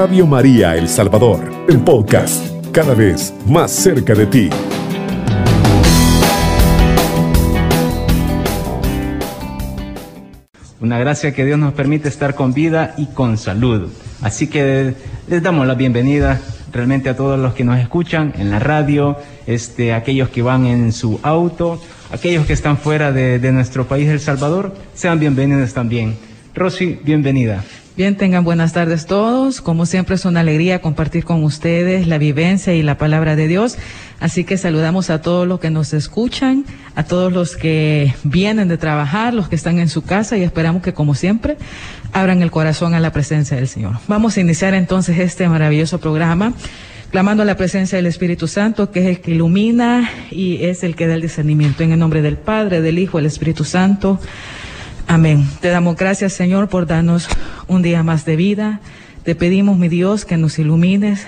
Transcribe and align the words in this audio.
Radio 0.00 0.26
María 0.26 0.76
El 0.76 0.88
Salvador, 0.88 1.66
el 1.68 1.78
podcast, 1.80 2.42
cada 2.72 2.94
vez 2.94 3.34
más 3.46 3.70
cerca 3.70 4.14
de 4.14 4.24
ti. 4.24 4.48
Una 10.80 10.98
gracia 10.98 11.34
que 11.34 11.44
Dios 11.44 11.58
nos 11.58 11.74
permite 11.74 12.08
estar 12.08 12.34
con 12.34 12.54
vida 12.54 12.94
y 12.96 13.08
con 13.08 13.36
salud. 13.36 13.90
Así 14.22 14.46
que 14.46 14.94
les 15.28 15.42
damos 15.42 15.66
la 15.66 15.74
bienvenida 15.74 16.40
realmente 16.72 17.10
a 17.10 17.14
todos 17.14 17.38
los 17.38 17.52
que 17.52 17.64
nos 17.64 17.78
escuchan 17.78 18.32
en 18.38 18.50
la 18.50 18.58
radio, 18.58 19.18
este, 19.46 19.92
aquellos 19.92 20.30
que 20.30 20.40
van 20.40 20.64
en 20.64 20.92
su 20.92 21.20
auto, 21.22 21.78
aquellos 22.10 22.46
que 22.46 22.54
están 22.54 22.78
fuera 22.78 23.12
de, 23.12 23.38
de 23.38 23.52
nuestro 23.52 23.86
país, 23.86 24.08
El 24.08 24.20
Salvador, 24.20 24.74
sean 24.94 25.20
bienvenidos 25.20 25.74
también. 25.74 26.16
Rosy, 26.54 26.98
bienvenida. 27.04 27.62
Bien, 28.00 28.16
tengan 28.16 28.44
buenas 28.44 28.72
tardes 28.72 29.04
todos. 29.04 29.60
Como 29.60 29.84
siempre 29.84 30.14
es 30.14 30.24
una 30.24 30.40
alegría 30.40 30.80
compartir 30.80 31.22
con 31.22 31.44
ustedes 31.44 32.06
la 32.06 32.16
vivencia 32.16 32.74
y 32.74 32.82
la 32.82 32.96
palabra 32.96 33.36
de 33.36 33.46
Dios. 33.46 33.76
Así 34.20 34.44
que 34.44 34.56
saludamos 34.56 35.10
a 35.10 35.20
todos 35.20 35.46
los 35.46 35.60
que 35.60 35.68
nos 35.68 35.92
escuchan, 35.92 36.64
a 36.94 37.04
todos 37.04 37.30
los 37.30 37.58
que 37.58 38.14
vienen 38.24 38.68
de 38.68 38.78
trabajar, 38.78 39.34
los 39.34 39.50
que 39.50 39.54
están 39.54 39.78
en 39.78 39.90
su 39.90 40.00
casa 40.00 40.38
y 40.38 40.42
esperamos 40.44 40.80
que 40.80 40.94
como 40.94 41.14
siempre 41.14 41.58
abran 42.14 42.40
el 42.40 42.50
corazón 42.50 42.94
a 42.94 43.00
la 43.00 43.12
presencia 43.12 43.58
del 43.58 43.68
Señor. 43.68 43.96
Vamos 44.08 44.34
a 44.38 44.40
iniciar 44.40 44.72
entonces 44.72 45.18
este 45.18 45.46
maravilloso 45.46 46.00
programa 46.00 46.54
clamando 47.10 47.44
la 47.44 47.58
presencia 47.58 47.96
del 47.96 48.06
Espíritu 48.06 48.48
Santo, 48.48 48.90
que 48.92 49.00
es 49.00 49.06
el 49.08 49.20
que 49.20 49.32
ilumina 49.32 50.08
y 50.30 50.64
es 50.64 50.84
el 50.84 50.96
que 50.96 51.06
da 51.06 51.16
el 51.16 51.20
discernimiento. 51.20 51.82
En 51.82 51.92
el 51.92 51.98
nombre 51.98 52.22
del 52.22 52.38
Padre, 52.38 52.80
del 52.80 52.98
Hijo, 52.98 53.18
del 53.18 53.26
Espíritu 53.26 53.64
Santo. 53.64 54.18
Amén. 55.10 55.44
Te 55.60 55.70
damos 55.70 55.96
gracias, 55.96 56.34
Señor, 56.34 56.68
por 56.68 56.86
darnos 56.86 57.28
un 57.66 57.82
día 57.82 58.04
más 58.04 58.24
de 58.24 58.36
vida. 58.36 58.78
Te 59.24 59.34
pedimos, 59.34 59.76
mi 59.76 59.88
Dios, 59.88 60.24
que 60.24 60.36
nos 60.36 60.60
ilumines, 60.60 61.26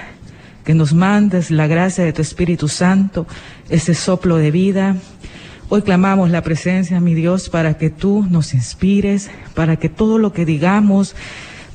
que 0.65 0.73
nos 0.73 0.95
mandes 0.95 1.51
la 1.51 1.67
gracia 1.67 2.05
de 2.05 2.13
tu 2.13 2.23
Espíritu 2.23 2.69
Santo, 2.69 3.27
ese 3.71 3.95
soplo 3.95 4.37
de 4.37 4.53
vida. 4.53 4.95
Hoy 5.69 5.83
clamamos 5.83 6.31
la 6.31 6.43
presencia, 6.43 7.01
mi 7.01 7.15
Dios, 7.15 7.49
para 7.49 7.77
que 7.77 7.91
tú 7.91 8.25
nos 8.31 8.55
inspires, 8.55 9.33
para 9.53 9.75
que 9.75 9.89
todo 9.89 10.19
lo 10.19 10.33
que 10.33 10.45
digamos, 10.45 11.17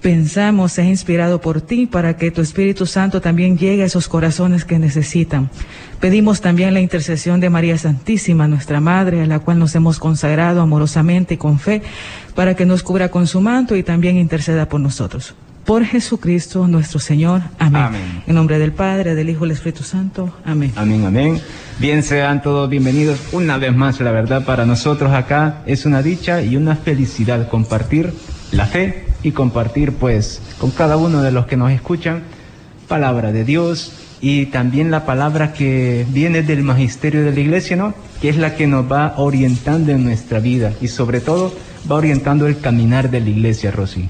pensamos 0.01 0.73
sea 0.73 0.85
inspirado 0.85 1.41
por 1.41 1.61
ti, 1.61 1.85
para 1.85 2.17
que 2.17 2.31
tu 2.31 2.41
Espíritu 2.41 2.85
Santo 2.85 3.21
también 3.21 3.57
llegue 3.57 3.83
a 3.83 3.85
esos 3.85 4.07
corazones 4.07 4.65
que 4.65 4.79
necesitan. 4.79 5.49
Pedimos 5.99 6.41
también 6.41 6.73
la 6.73 6.79
intercesión 6.79 7.39
de 7.39 7.49
María 7.49 7.77
Santísima, 7.77 8.47
nuestra 8.47 8.79
Madre, 8.79 9.21
a 9.21 9.25
la 9.25 9.39
cual 9.39 9.59
nos 9.59 9.75
hemos 9.75 9.99
consagrado 9.99 10.61
amorosamente 10.61 11.35
y 11.35 11.37
con 11.37 11.59
fe, 11.59 11.81
para 12.35 12.55
que 12.55 12.65
nos 12.65 12.83
cubra 12.83 13.09
con 13.09 13.27
su 13.27 13.41
manto 13.41 13.75
y 13.75 13.83
también 13.83 14.17
interceda 14.17 14.69
por 14.69 14.79
nosotros. 14.79 15.33
Por 15.65 15.83
Jesucristo 15.83 16.65
nuestro 16.67 16.99
Señor. 16.99 17.41
Amén. 17.59 17.81
Amén. 17.81 18.23
En 18.25 18.35
nombre 18.35 18.57
del 18.57 18.71
Padre, 18.71 19.15
del 19.15 19.29
Hijo 19.29 19.45
y 19.45 19.49
del 19.49 19.57
Espíritu 19.57 19.83
Santo. 19.83 20.33
Amén. 20.45 20.71
Amén, 20.77 21.05
amén. 21.05 21.41
Bien, 21.79 22.03
sean 22.03 22.41
todos 22.41 22.69
bienvenidos 22.69 23.19
una 23.33 23.57
vez 23.57 23.75
más. 23.75 23.99
La 23.99 24.11
verdad, 24.11 24.45
para 24.45 24.65
nosotros 24.65 25.11
acá 25.11 25.63
es 25.65 25.85
una 25.85 26.01
dicha 26.01 26.41
y 26.41 26.55
una 26.55 26.77
felicidad 26.77 27.49
compartir 27.49 28.13
la 28.51 28.65
fe 28.65 29.06
y 29.23 29.31
compartir, 29.31 29.93
pues, 29.93 30.41
con 30.59 30.71
cada 30.71 30.97
uno 30.97 31.21
de 31.21 31.31
los 31.31 31.45
que 31.47 31.57
nos 31.57 31.71
escuchan, 31.71 32.23
palabra 32.87 33.31
de 33.31 33.43
Dios 33.43 33.93
y 34.21 34.47
también 34.47 34.91
la 34.91 35.05
palabra 35.05 35.53
que 35.53 36.05
viene 36.09 36.41
del 36.41 36.63
magisterio 36.63 37.23
de 37.23 37.33
la 37.33 37.39
iglesia, 37.39 37.75
¿no? 37.75 37.93
Que 38.21 38.29
es 38.29 38.37
la 38.37 38.55
que 38.55 38.67
nos 38.67 38.91
va 38.91 39.13
orientando 39.17 39.91
en 39.91 40.03
nuestra 40.03 40.39
vida 40.39 40.73
y 40.81 40.87
sobre 40.87 41.19
todo 41.19 41.53
va 41.89 41.95
orientando 41.95 42.47
el 42.47 42.59
caminar 42.59 43.11
de 43.11 43.21
la 43.21 43.29
iglesia, 43.29 43.71
Rosy. 43.71 44.09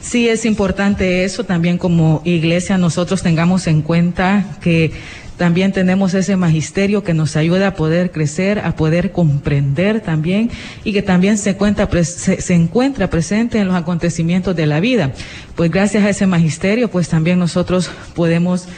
Sí, 0.00 0.28
es 0.28 0.44
importante 0.44 1.24
eso 1.24 1.44
también 1.44 1.76
como 1.76 2.22
iglesia 2.24 2.78
nosotros 2.78 3.22
tengamos 3.22 3.66
en 3.66 3.82
cuenta 3.82 4.44
que 4.60 4.92
también 5.38 5.72
tenemos 5.72 6.12
ese 6.14 6.36
magisterio 6.36 7.04
que 7.04 7.14
nos 7.14 7.36
ayuda 7.36 7.68
a 7.68 7.74
poder 7.74 8.10
crecer, 8.10 8.58
a 8.58 8.76
poder 8.76 9.12
comprender 9.12 10.00
también 10.00 10.50
y 10.84 10.92
que 10.92 11.00
también 11.00 11.38
se 11.38 11.50
encuentra, 11.50 11.88
se, 12.04 12.42
se 12.42 12.54
encuentra 12.54 13.08
presente 13.08 13.58
en 13.58 13.68
los 13.68 13.76
acontecimientos 13.76 14.54
de 14.56 14.66
la 14.66 14.80
vida. 14.80 15.12
Pues 15.54 15.70
gracias 15.70 16.04
a 16.04 16.10
ese 16.10 16.26
magisterio, 16.26 16.90
pues 16.90 17.08
también 17.08 17.38
nosotros 17.38 17.90
podemos 18.14 18.68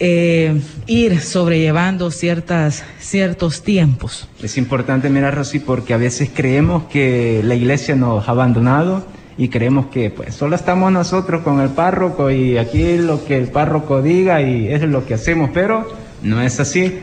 eh, 0.00 0.60
ir 0.86 1.20
sobrellevando 1.20 2.10
ciertas, 2.10 2.84
ciertos 2.98 3.62
tiempos. 3.62 4.28
Es 4.42 4.56
importante, 4.56 5.10
mira, 5.10 5.30
Rosy, 5.30 5.58
porque 5.58 5.92
a 5.92 5.96
veces 5.98 6.30
creemos 6.32 6.84
que 6.84 7.42
la 7.44 7.54
iglesia 7.54 7.96
nos 7.96 8.28
ha 8.28 8.30
abandonado 8.30 9.04
y 9.38 9.48
creemos 9.48 9.86
que 9.86 10.10
pues 10.10 10.34
solo 10.34 10.56
estamos 10.56 10.90
nosotros 10.90 11.42
con 11.42 11.60
el 11.60 11.70
párroco 11.70 12.28
y 12.30 12.58
aquí 12.58 12.98
lo 12.98 13.24
que 13.24 13.38
el 13.38 13.46
párroco 13.46 14.02
diga 14.02 14.42
y 14.42 14.66
es 14.66 14.82
lo 14.82 15.06
que 15.06 15.14
hacemos, 15.14 15.50
pero 15.54 15.88
no 16.22 16.42
es 16.42 16.58
así. 16.58 16.98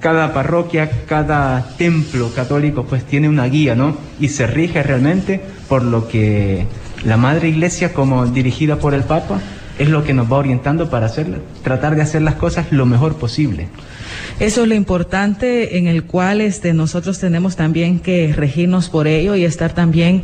Cada 0.00 0.32
parroquia, 0.32 0.90
cada 1.06 1.76
templo 1.76 2.32
católico 2.34 2.84
pues 2.84 3.04
tiene 3.04 3.28
una 3.28 3.44
guía, 3.44 3.74
¿no? 3.74 3.96
Y 4.18 4.28
se 4.28 4.46
rige 4.46 4.82
realmente 4.82 5.40
por 5.68 5.82
lo 5.82 6.08
que 6.08 6.66
la 7.04 7.18
Madre 7.18 7.48
Iglesia 7.48 7.92
como 7.92 8.26
dirigida 8.26 8.76
por 8.76 8.94
el 8.94 9.02
Papa 9.02 9.40
es 9.78 9.88
lo 9.90 10.02
que 10.02 10.14
nos 10.14 10.32
va 10.32 10.38
orientando 10.38 10.88
para 10.88 11.06
hacer, 11.06 11.40
tratar 11.62 11.96
de 11.96 12.02
hacer 12.02 12.22
las 12.22 12.36
cosas 12.36 12.66
lo 12.70 12.86
mejor 12.86 13.16
posible. 13.16 13.68
Eso 14.40 14.62
es 14.62 14.68
lo 14.68 14.74
importante 14.74 15.76
en 15.78 15.86
el 15.86 16.04
cual 16.04 16.40
este, 16.40 16.72
nosotros 16.72 17.18
tenemos 17.18 17.56
también 17.56 18.00
que 18.00 18.32
regirnos 18.34 18.88
por 18.88 19.06
ello 19.06 19.34
y 19.34 19.44
estar 19.44 19.74
también 19.74 20.22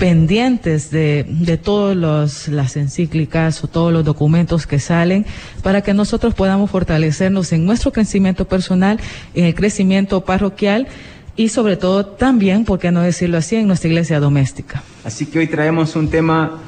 pendientes 0.00 0.90
de, 0.90 1.26
de 1.28 1.58
todas 1.58 2.48
las 2.48 2.76
encíclicas 2.76 3.62
o 3.62 3.68
todos 3.68 3.92
los 3.92 4.02
documentos 4.02 4.66
que 4.66 4.78
salen 4.78 5.26
para 5.62 5.82
que 5.82 5.92
nosotros 5.92 6.32
podamos 6.32 6.70
fortalecernos 6.70 7.52
en 7.52 7.66
nuestro 7.66 7.92
crecimiento 7.92 8.46
personal, 8.46 8.98
en 9.34 9.44
el 9.44 9.54
crecimiento 9.54 10.24
parroquial 10.24 10.88
y 11.36 11.50
sobre 11.50 11.76
todo 11.76 12.06
también, 12.06 12.64
por 12.64 12.78
qué 12.78 12.90
no 12.90 13.02
decirlo 13.02 13.36
así, 13.36 13.56
en 13.56 13.66
nuestra 13.66 13.88
iglesia 13.90 14.20
doméstica. 14.20 14.82
Así 15.04 15.26
que 15.26 15.38
hoy 15.38 15.48
traemos 15.48 15.94
un 15.94 16.08
tema 16.08 16.58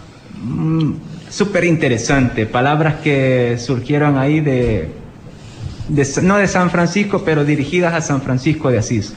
mmm, 0.42 0.92
súper 1.30 1.64
interesante, 1.64 2.44
palabras 2.44 2.96
que 3.02 3.56
surgieron 3.58 4.18
ahí 4.18 4.40
de, 4.40 4.90
de, 5.88 6.06
no 6.22 6.36
de 6.36 6.48
San 6.48 6.70
Francisco, 6.70 7.22
pero 7.24 7.46
dirigidas 7.46 7.94
a 7.94 8.02
San 8.02 8.20
Francisco 8.20 8.70
de 8.70 8.76
Asís. 8.76 9.14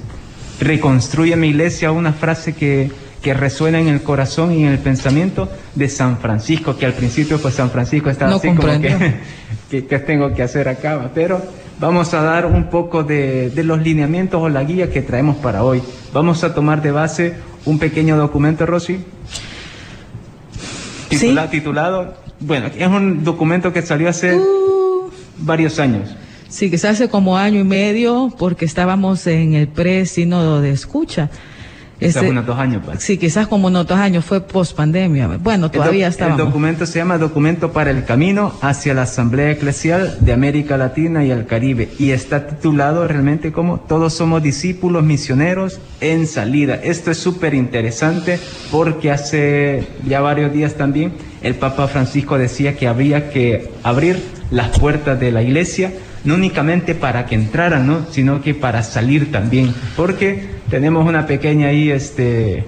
Reconstruye 0.62 1.36
mi 1.36 1.50
iglesia, 1.50 1.92
una 1.92 2.14
frase 2.14 2.54
que 2.54 2.90
que 3.26 3.34
resuena 3.34 3.80
en 3.80 3.88
el 3.88 4.04
corazón 4.04 4.52
y 4.52 4.64
en 4.66 4.70
el 4.72 4.78
pensamiento 4.78 5.50
de 5.74 5.90
San 5.90 6.20
Francisco, 6.20 6.78
que 6.78 6.86
al 6.86 6.94
principio 6.94 7.40
pues 7.42 7.56
San 7.56 7.72
Francisco 7.72 8.12
estaba 8.12 8.30
No 8.30 8.38
así 8.38 8.50
comprendo. 8.50 8.88
como 8.88 9.00
que, 9.72 9.86
que 9.88 9.98
tengo 9.98 10.32
que 10.36 10.44
hacer 10.44 10.70
acá, 10.70 11.10
pero 11.16 11.42
vamos 11.80 12.14
a 12.14 12.22
dar 12.22 12.46
un 12.46 12.70
poco 12.70 13.04
de, 13.04 13.50
de 13.50 13.64
los 13.64 13.82
lineamientos 13.82 14.40
o 14.40 14.48
la 14.48 14.64
guía 14.64 14.92
que 14.92 15.02
traemos 15.02 15.38
para 15.38 15.64
hoy. 15.64 15.82
Vamos 16.14 16.44
a 16.44 16.54
tomar 16.54 16.84
de 16.84 16.92
base 16.92 17.34
un 17.66 17.80
pequeño 17.80 18.16
documento, 18.16 18.68
Rosy, 18.68 19.00
titula- 21.10 21.50
titulado, 21.50 22.14
bueno, 22.40 22.68
es 22.78 22.88
un 22.88 23.24
documento 23.24 23.74
que 23.74 23.82
salió 23.82 24.08
hace 24.08 24.36
Uh. 24.36 25.10
varios 25.40 25.80
años. 25.80 26.16
Sí, 26.48 26.70
quizás 26.70 26.92
hace 26.92 27.10
como 27.10 27.38
año 27.38 27.60
y 27.60 27.64
medio, 27.64 28.32
porque 28.38 28.66
estábamos 28.66 29.26
en 29.26 29.56
el 29.56 29.68
pre-sínodo 29.68 30.62
de 30.62 30.70
escucha. 30.70 31.32
Quizás 32.00 32.18
Ese- 32.18 32.30
unos 32.30 32.46
dos 32.46 32.60
años, 32.60 32.82
pues. 32.86 33.02
Sí, 33.02 33.18
quizás 33.18 33.48
como 33.48 33.68
unos 33.68 33.88
dos 33.88 33.98
años, 33.98 34.26
fue 34.26 34.42
post 34.42 34.76
pandemia. 34.76 35.28
Bueno, 35.42 35.68
El 35.68 35.72
todavía 35.72 36.08
El 36.08 36.12
estábamos. 36.12 36.40
documento 36.40 36.86
se 36.86 37.00
llama 37.00 37.18
Documento 37.18 37.72
para 37.72 37.90
el 37.92 38.04
Camino 38.04 38.54
hacia 38.62 38.94
la 38.94 39.04
Asamblea 39.04 39.52
Eclesial 39.52 40.18
de 40.20 40.34
América 40.34 40.76
Latina 40.76 41.24
y 41.24 41.32
el 41.32 41.46
Caribe 41.46 41.90
y 41.98 42.12
está 42.12 42.48
titulado 42.48 43.08
realmente 43.08 43.54
como 43.54 43.80
Todos 43.80 44.14
somos 44.14 44.44
discípulos 44.44 45.04
misioneros 45.04 45.80
en 46.02 46.28
salida. 46.28 46.76
Esto 46.76 47.12
es 47.12 47.18
súper 47.18 47.54
interesante 47.54 48.40
porque 48.72 49.12
hace 49.12 49.88
ya 50.06 50.20
varios 50.20 50.52
días 50.52 50.74
también 50.74 51.14
el 51.42 51.56
Papa 51.56 51.88
Francisco 51.88 52.38
decía 52.38 52.76
que 52.76 52.88
habría 52.88 53.30
que 53.30 53.72
abrir 53.84 54.22
las 54.52 54.78
puertas 54.80 55.18
de 55.20 55.32
la 55.32 55.42
iglesia 55.44 55.94
no 56.26 56.34
únicamente 56.34 56.96
para 56.96 57.26
que 57.28 57.36
entraran, 57.36 57.86
¿no? 57.86 58.06
sino 58.12 58.42
que 58.42 58.56
para 58.56 58.82
salir 58.82 59.32
también, 59.32 59.74
porque 59.96 60.55
tenemos 60.70 61.08
una 61.08 61.28
pequeña 61.28 61.68
ahí, 61.68 61.92
este, 61.92 62.66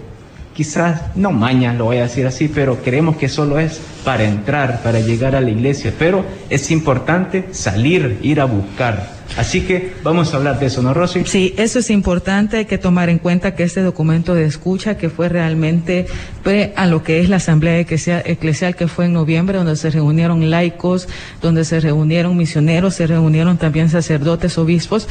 quizás 0.55 1.15
no 1.15 1.31
maña, 1.31 1.73
lo 1.73 1.85
voy 1.85 1.97
a 1.97 2.03
decir 2.03 2.25
así, 2.25 2.47
pero 2.47 2.77
creemos 2.83 3.17
que 3.17 3.29
solo 3.29 3.59
es 3.59 3.79
para 4.03 4.23
entrar, 4.23 4.81
para 4.81 4.99
llegar 4.99 5.35
a 5.35 5.41
la 5.41 5.49
iglesia, 5.49 5.93
pero 5.97 6.25
es 6.49 6.71
importante 6.71 7.45
salir, 7.51 8.19
ir 8.21 8.39
a 8.41 8.45
buscar. 8.45 9.17
Así 9.37 9.61
que 9.61 9.91
vamos 10.03 10.33
a 10.33 10.37
hablar 10.37 10.57
de 10.57 10.67
eso, 10.67 10.81
¿no, 10.81 10.93
Rosy? 10.93 11.23
Sí, 11.25 11.53
eso 11.57 11.79
es 11.79 11.89
importante, 11.89 12.57
hay 12.57 12.65
que 12.65 12.77
tomar 12.77 13.09
en 13.09 13.19
cuenta 13.19 13.55
que 13.55 13.63
este 13.63 13.81
documento 13.81 14.33
de 14.33 14.45
escucha, 14.45 14.97
que 14.97 15.09
fue 15.09 15.27
realmente 15.27 16.05
pre 16.43 16.71
a 16.77 16.85
lo 16.87 17.03
que 17.03 17.19
es 17.19 17.27
la 17.29 17.35
Asamblea 17.35 17.77
Eclesia- 17.77 18.23
Eclesial, 18.25 18.75
que 18.77 18.87
fue 18.87 19.05
en 19.05 19.13
noviembre, 19.13 19.57
donde 19.57 19.75
se 19.75 19.89
reunieron 19.91 20.49
laicos, 20.49 21.09
donde 21.41 21.65
se 21.65 21.81
reunieron 21.81 22.37
misioneros, 22.37 22.95
se 22.95 23.05
reunieron 23.05 23.57
también 23.57 23.89
sacerdotes, 23.89 24.57
obispos, 24.57 25.09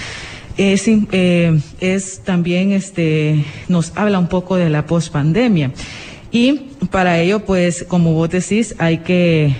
es, 0.56 0.84
eh, 0.88 1.58
es 1.80 2.20
también, 2.20 2.72
este, 2.72 3.44
nos 3.68 3.92
habla 3.96 4.18
un 4.18 4.28
poco 4.28 4.56
de 4.56 4.70
la 4.70 4.86
pospandemia. 4.86 5.72
Y 6.30 6.70
para 6.90 7.18
ello, 7.20 7.44
pues, 7.44 7.84
como 7.88 8.12
vos 8.12 8.30
decís, 8.30 8.74
hay 8.78 8.98
que 8.98 9.54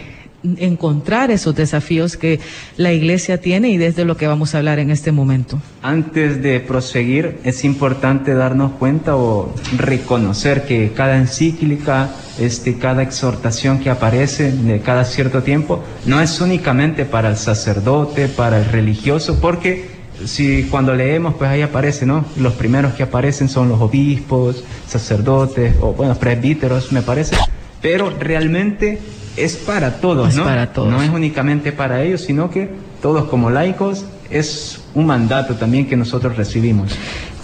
encontrar 0.59 1.31
esos 1.31 1.55
desafíos 1.55 2.17
que 2.17 2.39
la 2.77 2.93
iglesia 2.93 3.41
tiene 3.41 3.71
y 3.71 3.79
desde 3.79 4.05
lo 4.05 4.17
que 4.17 4.27
vamos 4.27 4.55
a 4.55 4.59
hablar 4.59 4.79
en 4.79 4.91
este 4.91 5.13
momento. 5.13 5.61
Antes 5.83 6.43
de 6.43 6.61
proseguir, 6.61 7.39
es 7.45 7.65
importante 7.65 8.35
darnos 8.35 8.73
cuenta 8.73 9.17
o 9.17 9.55
reconocer 9.77 10.65
que 10.65 10.93
cada 10.95 11.17
encíclica, 11.17 12.11
este, 12.39 12.79
cada 12.79 13.03
exhortación 13.03 13.81
que 13.81 13.91
aparece 13.91 14.53
de 14.53 14.81
cada 14.81 15.05
cierto 15.05 15.43
tiempo, 15.43 15.83
no 16.05 16.21
es 16.21 16.41
únicamente 16.41 17.05
para 17.05 17.31
el 17.31 17.37
sacerdote, 17.37 18.29
para 18.29 18.59
el 18.59 18.67
religioso, 18.67 19.41
porque 19.41 19.96
si 20.25 20.65
cuando 20.65 20.95
leemos, 20.95 21.35
pues 21.35 21.51
ahí 21.51 21.63
aparece, 21.63 22.07
¿no? 22.07 22.25
Los 22.37 22.55
primeros 22.55 22.95
que 22.95 23.03
aparecen 23.03 23.49
son 23.49 23.69
los 23.69 23.81
obispos, 23.81 24.65
sacerdotes, 24.87 25.75
o 25.81 25.93
bueno, 25.93 26.15
presbíteros, 26.15 26.93
me 26.93 27.03
parece, 27.03 27.37
pero 27.83 28.11
realmente 28.19 29.01
es 29.37 29.57
para 29.57 30.01
todos, 30.01 30.31
Es 30.31 30.37
¿no? 30.37 30.45
para 30.45 30.73
todos. 30.73 30.91
No 30.91 31.03
es 31.03 31.11
únicamente 31.11 31.73
para 31.73 32.03
ellos, 32.03 32.23
sino 32.23 32.51
que 32.51 32.71
todos 33.03 33.27
como 33.27 33.51
laicos 33.51 34.05
es 34.31 34.81
un 34.95 35.07
mandato 35.07 35.55
también 35.55 35.87
que 35.87 35.97
nosotros 35.97 36.37
recibimos. 36.37 36.93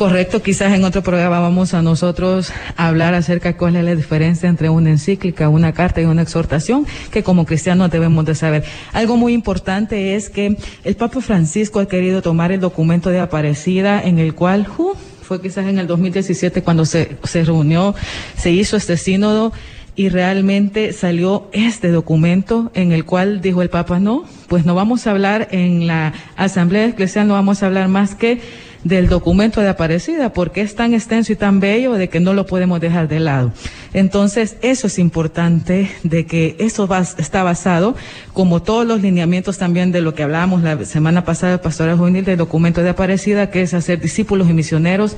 Correcto, 0.03 0.43
quizás 0.43 0.73
en 0.73 0.83
otro 0.83 1.01
programa 1.01 1.39
vamos 1.39 1.75
a 1.75 1.81
nosotros 1.81 2.53
a 2.77 2.89
hablar 2.89 3.15
acerca 3.15 3.51
de 3.51 3.57
cuál 3.57 3.77
es 3.77 3.85
la 3.85 3.95
diferencia 3.95 4.49
entre 4.49 4.69
una 4.69 4.91
encíclica, 4.91 5.49
una 5.49 5.73
carta 5.75 6.01
y 6.01 6.07
una 6.07 6.23
exhortación, 6.23 6.89
que 7.13 7.23
como 7.23 7.47
cristianos 7.47 7.89
debemos 7.89 8.25
de 8.25 8.35
saber. 8.35 8.65
Algo 8.93 9.17
muy 9.17 9.33
importante 9.33 10.17
es 10.17 10.29
que 10.29 10.57
el 10.83 10.97
Papa 10.97 11.21
Francisco 11.21 11.79
ha 11.79 11.87
querido 11.87 12.21
tomar 12.21 12.51
el 12.51 12.59
documento 12.59 13.11
de 13.11 13.21
Aparecida 13.21 14.03
en 14.03 14.19
el 14.19 14.35
cual, 14.35 14.67
uh, 14.77 14.95
fue 15.23 15.41
quizás 15.41 15.67
en 15.67 15.79
el 15.79 15.87
2017 15.87 16.65
cuando 16.65 16.85
se, 16.85 17.19
se 17.23 17.45
reunió, 17.45 17.95
se 18.37 18.51
hizo 18.51 18.77
este 18.77 18.97
sínodo 18.97 19.53
y 19.95 20.09
realmente 20.09 20.93
salió 20.95 21.49
este 21.53 21.93
documento 21.93 22.73
en 22.75 22.91
el 22.91 23.05
cual 23.05 23.41
dijo 23.41 23.63
el 23.63 23.71
Papa, 23.71 24.01
no, 24.01 24.25
pues 24.49 24.67
no 24.67 24.75
vamos 24.75 25.07
a 25.07 25.13
hablar 25.13 25.47
en 25.53 25.87
la 25.87 26.13
Asamblea 26.35 26.87
Eclesial, 26.87 27.29
no 27.29 27.35
vamos 27.35 27.63
a 27.63 27.67
hablar 27.67 27.87
más 27.87 28.17
que 28.17 28.41
del 28.85 29.09
documento 29.09 29.61
de 29.61 29.69
Aparecida, 29.69 30.33
porque 30.33 30.61
es 30.61 30.75
tan 30.75 30.93
extenso 30.93 31.33
y 31.33 31.37
tan 31.37 31.61
bello 31.61 31.93
de 31.93 32.09
que 32.09 32.19
no 32.19 32.35
lo 32.35 32.47
podemos 32.47 32.81
dejar 32.81 33.07
de 33.09 33.21
lado. 33.21 33.53
Entonces, 33.95 34.57
eso 34.63 34.89
es 34.89 34.99
importante, 34.99 35.91
de 36.03 36.27
que 36.27 36.57
eso 36.59 36.89
va- 36.89 37.01
está 37.19 37.43
basado, 37.45 37.95
como 38.33 38.61
todos 38.63 38.85
los 38.87 39.01
lineamientos 39.03 39.59
también 39.59 39.93
de 39.93 40.01
lo 40.01 40.15
que 40.15 40.25
hablábamos 40.25 40.63
la 40.63 40.85
semana 40.85 41.25
pasada, 41.25 41.63
Pastoral 41.63 41.97
Juvenil, 41.97 42.25
del 42.25 42.39
documento 42.39 42.83
de 42.83 42.89
Aparecida, 42.91 43.51
que 43.51 43.63
es 43.63 43.73
hacer 43.75 44.01
discípulos 44.01 44.49
y 44.51 44.53
misioneros 44.53 45.17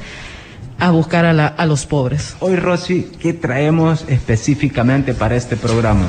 a 0.78 0.90
buscar 0.90 1.24
a, 1.24 1.32
la- 1.32 1.46
a 1.46 1.64
los 1.66 1.86
pobres. 1.86 2.36
Hoy, 2.40 2.56
Rosy, 2.56 3.06
¿qué 3.20 3.32
traemos 3.32 4.04
específicamente 4.08 5.14
para 5.14 5.36
este 5.36 5.56
programa? 5.56 6.06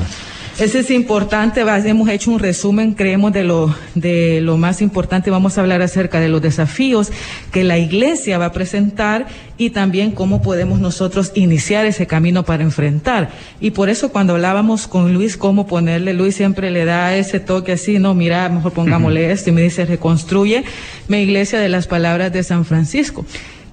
Ese 0.58 0.78
es 0.78 0.90
importante, 0.90 1.60
hemos 1.60 2.08
hecho 2.08 2.30
un 2.30 2.38
resumen, 2.38 2.94
creemos, 2.94 3.30
de 3.30 3.44
lo, 3.44 3.74
de 3.94 4.40
lo 4.40 4.56
más 4.56 4.80
importante. 4.80 5.30
Vamos 5.30 5.58
a 5.58 5.60
hablar 5.60 5.82
acerca 5.82 6.18
de 6.18 6.30
los 6.30 6.40
desafíos 6.40 7.12
que 7.52 7.62
la 7.62 7.76
iglesia 7.76 8.38
va 8.38 8.46
a 8.46 8.52
presentar 8.52 9.26
y 9.58 9.70
también 9.70 10.12
cómo 10.12 10.40
podemos 10.40 10.80
nosotros 10.80 11.32
iniciar 11.34 11.84
ese 11.84 12.06
camino 12.06 12.42
para 12.46 12.62
enfrentar. 12.62 13.28
Y 13.60 13.72
por 13.72 13.90
eso 13.90 14.08
cuando 14.08 14.32
hablábamos 14.32 14.86
con 14.86 15.12
Luis, 15.12 15.36
cómo 15.36 15.66
ponerle, 15.66 16.14
Luis 16.14 16.36
siempre 16.36 16.70
le 16.70 16.86
da 16.86 17.14
ese 17.14 17.38
toque 17.38 17.72
así, 17.72 17.98
no, 17.98 18.14
mira, 18.14 18.48
mejor 18.48 18.72
pongámosle 18.72 19.32
esto 19.32 19.50
y 19.50 19.52
me 19.52 19.60
dice, 19.60 19.84
reconstruye 19.84 20.64
mi 21.06 21.18
iglesia 21.18 21.60
de 21.60 21.68
las 21.68 21.86
palabras 21.86 22.32
de 22.32 22.42
San 22.42 22.64
Francisco. 22.64 23.26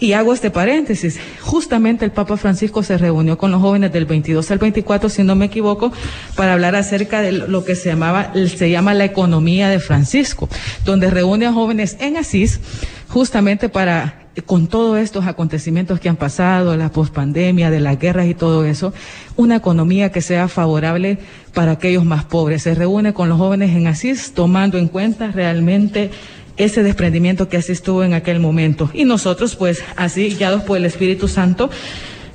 Y 0.03 0.11
hago 0.11 0.33
este 0.33 0.51
paréntesis. 0.51 1.17
Justamente 1.39 2.03
el 2.03 2.11
Papa 2.11 2.35
Francisco 2.35 2.83
se 2.83 2.97
reunió 2.97 3.37
con 3.37 3.51
los 3.51 3.61
jóvenes 3.61 3.93
del 3.93 4.03
22 4.03 4.51
al 4.51 4.57
24, 4.57 5.07
si 5.07 5.23
no 5.23 5.33
me 5.33 5.45
equivoco, 5.45 5.93
para 6.35 6.51
hablar 6.51 6.75
acerca 6.75 7.21
de 7.21 7.31
lo 7.31 7.63
que 7.63 7.73
se 7.73 7.87
llamaba, 7.87 8.33
se 8.33 8.69
llama 8.69 8.93
la 8.93 9.05
economía 9.05 9.69
de 9.69 9.79
Francisco, 9.79 10.49
donde 10.83 11.09
reúne 11.09 11.45
a 11.45 11.53
jóvenes 11.53 11.95
en 12.01 12.17
Asís, 12.17 12.59
justamente 13.07 13.69
para, 13.69 14.27
con 14.45 14.67
todos 14.67 14.99
estos 14.99 15.25
acontecimientos 15.25 16.01
que 16.01 16.09
han 16.09 16.17
pasado, 16.17 16.75
la 16.75 16.91
pospandemia, 16.91 17.71
de 17.71 17.79
las 17.79 17.97
guerras 17.97 18.27
y 18.27 18.33
todo 18.33 18.65
eso, 18.65 18.93
una 19.37 19.55
economía 19.55 20.11
que 20.11 20.19
sea 20.19 20.49
favorable 20.49 21.17
para 21.53 21.71
aquellos 21.71 22.03
más 22.03 22.25
pobres. 22.25 22.63
Se 22.63 22.75
reúne 22.75 23.13
con 23.13 23.29
los 23.29 23.37
jóvenes 23.37 23.73
en 23.73 23.87
Asís, 23.87 24.33
tomando 24.33 24.77
en 24.77 24.89
cuenta 24.89 25.31
realmente 25.31 26.11
ese 26.57 26.83
desprendimiento 26.83 27.49
que 27.49 27.57
así 27.57 27.71
estuvo 27.71 28.03
en 28.03 28.13
aquel 28.13 28.39
momento. 28.39 28.89
Y 28.93 29.05
nosotros, 29.05 29.55
pues, 29.55 29.83
así, 29.95 30.35
guiados 30.35 30.63
por 30.63 30.77
el 30.77 30.85
Espíritu 30.85 31.27
Santo, 31.27 31.69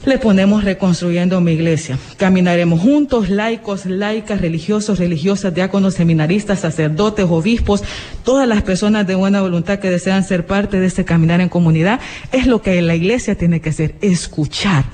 le 0.04 0.18
ponemos 0.18 0.64
reconstruyendo 0.64 1.40
mi 1.40 1.52
iglesia. 1.52 1.98
Caminaremos 2.16 2.80
juntos, 2.80 3.28
laicos, 3.28 3.84
laicas, 3.84 4.40
religiosos, 4.40 4.98
religiosas, 4.98 5.54
diáconos, 5.54 5.94
seminaristas, 5.94 6.60
sacerdotes, 6.60 7.26
obispos, 7.28 7.82
todas 8.24 8.48
las 8.48 8.62
personas 8.62 9.06
de 9.06 9.14
buena 9.14 9.42
voluntad 9.42 9.78
que 9.78 9.90
desean 9.90 10.24
ser 10.24 10.46
parte 10.46 10.80
de 10.80 10.86
este 10.86 11.04
caminar 11.04 11.40
en 11.40 11.48
comunidad. 11.48 12.00
Es 12.32 12.46
lo 12.46 12.62
que 12.62 12.80
la 12.80 12.94
iglesia 12.94 13.34
tiene 13.36 13.60
que 13.60 13.70
hacer, 13.70 13.94
escuchar 14.00 14.84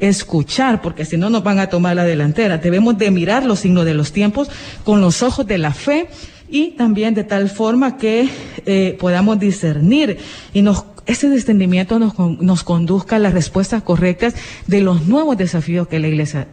escuchar, 0.00 0.80
porque 0.80 1.04
si 1.04 1.16
no 1.16 1.28
nos 1.28 1.42
van 1.42 1.58
a 1.58 1.68
tomar 1.68 1.96
la 1.96 2.04
delantera. 2.04 2.58
Debemos 2.58 2.96
de 2.98 3.10
mirar 3.10 3.44
los 3.44 3.58
signos 3.58 3.84
de 3.84 3.94
los 3.94 4.12
tiempos 4.12 4.48
con 4.84 5.00
los 5.00 5.24
ojos 5.24 5.44
de 5.44 5.58
la 5.58 5.72
fe 5.72 6.08
y 6.50 6.70
también 6.72 7.14
de 7.14 7.24
tal 7.24 7.48
forma 7.48 7.96
que 7.96 8.28
eh, 8.66 8.96
podamos 9.00 9.38
discernir 9.38 10.18
y 10.52 10.62
nos 10.62 10.84
ese 11.06 11.30
discernimiento 11.30 11.98
nos, 11.98 12.18
nos 12.18 12.64
conduzca 12.64 13.16
a 13.16 13.18
las 13.18 13.32
respuestas 13.32 13.82
correctas 13.82 14.34
de 14.66 14.82
los 14.82 15.06
nuevos 15.06 15.38
desafíos 15.38 15.88
que 15.88 15.98
la 15.98 16.08
iglesia 16.08 16.46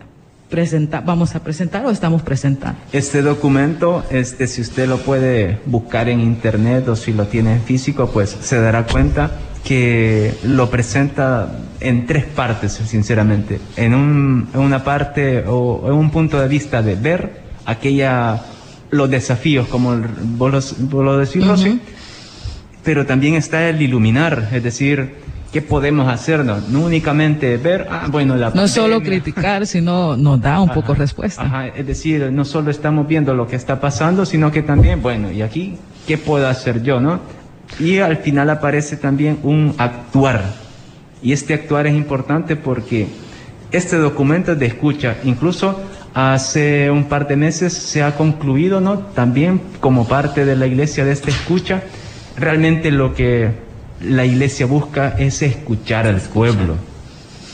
presenta, 0.50 1.02
vamos 1.02 1.36
a 1.36 1.44
presentar 1.44 1.86
o 1.86 1.92
estamos 1.92 2.22
presentando. 2.22 2.80
Este 2.94 3.22
documento, 3.22 4.06
este, 4.12 4.48
si 4.48 4.62
usted 4.62 4.88
lo 4.88 5.00
puede 5.00 5.60
buscar 5.66 6.08
en 6.08 6.22
internet 6.22 6.88
o 6.88 6.96
si 6.96 7.12
lo 7.12 7.28
tiene 7.28 7.54
en 7.54 7.62
físico, 7.62 8.10
pues 8.12 8.30
se 8.30 8.60
dará 8.62 8.86
cuenta 8.86 9.32
que 9.66 10.34
lo 10.44 10.70
presenta 10.70 11.60
en 11.80 12.06
tres 12.06 12.26
partes, 12.26 12.74
sinceramente. 12.74 13.60
En, 13.76 13.96
un, 13.96 14.48
en 14.54 14.60
una 14.60 14.84
parte 14.84 15.44
o 15.48 15.88
en 15.88 15.94
un 15.94 16.12
punto 16.12 16.40
de 16.40 16.48
vista 16.48 16.82
de 16.82 16.96
ver 16.96 17.42
aquella, 17.66 18.44
los 18.92 19.10
desafíos, 19.10 19.68
como 19.68 19.94
el- 19.94 20.04
vos, 20.38 20.52
los- 20.52 20.76
vos 20.90 21.04
lo 21.04 21.18
decís, 21.18 21.46
Rosy, 21.46 21.80
pero 22.84 23.06
también 23.06 23.36
está 23.36 23.68
el 23.70 23.82
iluminar, 23.82 24.50
es 24.54 24.64
decir, 24.64 25.16
¿qué 25.52 25.62
podemos 25.62 26.08
hacer? 26.08 26.46
No, 26.46 26.62
únicamente 26.80 27.58
ver, 27.58 27.88
ah, 27.90 28.08
bueno, 28.12 28.36
la 28.36 28.52
No 28.52 28.68
solo 28.68 29.02
criticar, 29.02 29.66
sino 29.66 30.16
nos 30.16 30.40
da 30.42 30.60
un 30.62 30.70
poco 30.70 30.92
Ajá, 30.92 31.02
respuesta. 31.02 31.42
Ajá, 31.42 31.68
es 31.68 31.88
decir, 31.88 32.30
no 32.32 32.46
solo 32.46 32.70
estamos 32.72 33.08
viendo 33.08 33.34
lo 33.34 33.48
que 33.48 33.56
está 33.56 33.80
pasando, 33.80 34.26
sino 34.26 34.52
que 34.52 34.62
también, 34.62 35.02
bueno, 35.02 35.32
y 35.32 35.42
aquí, 35.42 35.78
¿qué 36.08 36.18
puedo 36.18 36.48
hacer 36.48 36.84
yo, 36.84 37.00
no? 37.00 37.20
Y 37.80 37.98
al 37.98 38.18
final 38.18 38.50
aparece 38.52 38.98
también 38.98 39.40
un 39.44 39.74
actuar. 39.78 40.54
Y 41.24 41.32
este 41.34 41.56
actuar 41.56 41.88
es 41.88 41.96
importante 41.96 42.56
porque 42.56 43.08
este 43.72 43.98
documento 43.98 44.52
es 44.52 44.60
de 44.60 44.68
escucha, 44.68 45.16
incluso 45.24 45.82
hace 46.16 46.90
un 46.90 47.04
par 47.04 47.28
de 47.28 47.36
meses 47.36 47.74
se 47.74 48.02
ha 48.02 48.16
concluido, 48.16 48.80
¿no? 48.80 49.00
También 49.00 49.62
como 49.82 50.08
parte 50.08 50.46
de 50.46 50.56
la 50.56 50.66
iglesia 50.66 51.04
de 51.04 51.12
esta 51.12 51.30
escucha, 51.30 51.84
realmente 52.38 52.90
lo 52.90 53.14
que 53.14 53.52
la 54.02 54.26
iglesia 54.26 54.66
busca 54.66 55.16
es 55.20 55.42
escuchar 55.42 56.08
al 56.08 56.22
pueblo. 56.22 56.76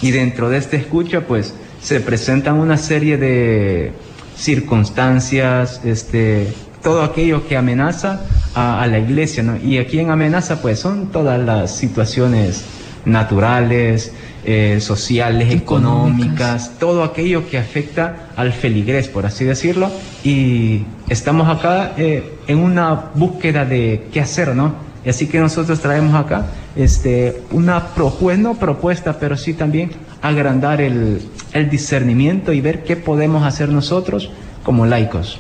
Y 0.04 0.12
dentro 0.12 0.50
de 0.50 0.60
esta 0.60 0.78
escucha, 0.78 1.22
pues, 1.22 1.56
se 1.82 2.02
presentan 2.02 2.60
una 2.60 2.78
serie 2.78 3.18
de 3.18 3.94
circunstancias, 4.38 5.82
este, 5.84 6.48
todo 6.84 7.02
aquello 7.02 7.48
que 7.48 7.58
amenaza 7.58 8.22
a, 8.54 8.84
a 8.84 8.88
la 8.88 9.00
iglesia. 9.00 9.44
Y 9.64 9.80
aquí 9.80 10.00
en 10.00 10.12
amenaza, 10.12 10.62
pues, 10.62 10.80
son 10.80 11.08
todas 11.08 11.40
las 11.40 11.76
situaciones 11.76 12.64
naturales, 13.06 14.14
eh, 14.44 14.80
sociales, 14.82 15.54
Económicas. 15.54 16.72
todo 16.80 17.04
aquello 17.04 17.48
que 17.50 17.58
afecta 17.58 18.30
al 18.36 18.54
feligrés, 18.54 19.08
por 19.08 19.26
así 19.26 19.46
decirlo. 19.46 19.92
Y 20.24 20.84
estamos 21.10 21.48
acá 21.48 21.94
eh, 21.98 22.38
en 22.48 22.58
una 22.60 23.12
búsqueda 23.14 23.66
de 23.66 24.08
qué 24.12 24.22
hacer, 24.22 24.56
¿no? 24.56 24.74
Y 25.06 25.10
así 25.10 25.28
que 25.28 25.40
nosotros 25.40 25.80
traemos 25.80 26.14
acá 26.16 26.46
este, 26.76 27.42
una 27.52 27.88
propuesta, 27.88 28.42
no 28.42 28.54
propuesta, 28.56 29.20
pero 29.20 29.36
sí 29.38 29.54
también 29.54 29.92
agrandar 30.22 30.82
el, 30.82 31.22
el 31.54 31.70
discernimiento 31.70 32.54
y 32.54 32.62
ver 32.62 32.84
qué 32.84 32.96
podemos 32.96 33.44
hacer 33.44 33.70
nosotros 33.70 34.32
como 34.64 34.86
laicos. 34.86 35.40